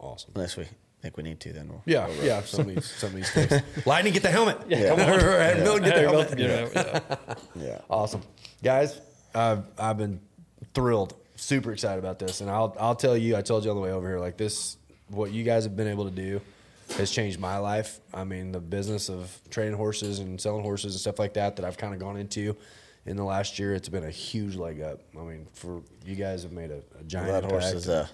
[0.00, 0.32] Awesome.
[0.34, 0.66] Unless we
[1.04, 1.82] think we need to, then we'll.
[1.84, 2.40] Yeah, we'll yeah.
[2.42, 3.62] Some of these, some of these things.
[3.86, 4.58] Lightning, get the helmet.
[4.66, 4.88] Yeah.
[4.88, 6.38] Come on, Milton, get the helmet.
[6.38, 7.34] Yeah.
[7.54, 7.78] Yeah.
[7.90, 8.22] Awesome,
[8.62, 9.00] guys.
[9.34, 10.20] I've I've been
[10.72, 13.36] thrilled, super excited about this, and I'll I'll tell you.
[13.36, 14.78] I told you on the way over here, like this,
[15.08, 16.40] what you guys have been able to do
[16.96, 18.00] has changed my life.
[18.14, 21.66] I mean, the business of training horses and selling horses and stuff like that that
[21.66, 22.56] I've kind of gone into
[23.06, 23.74] in the last year.
[23.74, 25.00] It's been a huge leg up.
[25.18, 28.06] I mean, for you guys have made a, a giant Well, that horse has uh,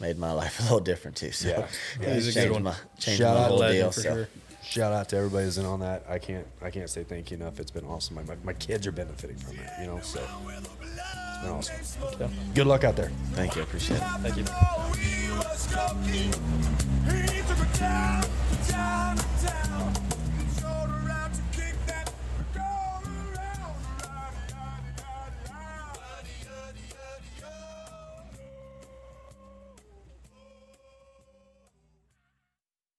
[0.00, 1.32] made my life a little different too.
[1.32, 1.66] So Yeah.
[2.00, 2.62] Yeah, he's he's a good changed one.
[2.64, 3.90] my changed Shout my out whole deal.
[3.90, 4.28] for So sure.
[4.62, 6.04] Shout out to everybody who's in on that.
[6.08, 7.58] I can't I can't say thank you enough.
[7.60, 8.14] It's been awesome.
[8.16, 9.98] My, my, my kids are benefiting from it, you know.
[10.00, 12.30] So it's been awesome.
[12.54, 13.10] Good luck out there.
[13.32, 14.02] thank you, I appreciate it.
[14.20, 14.44] Thank you.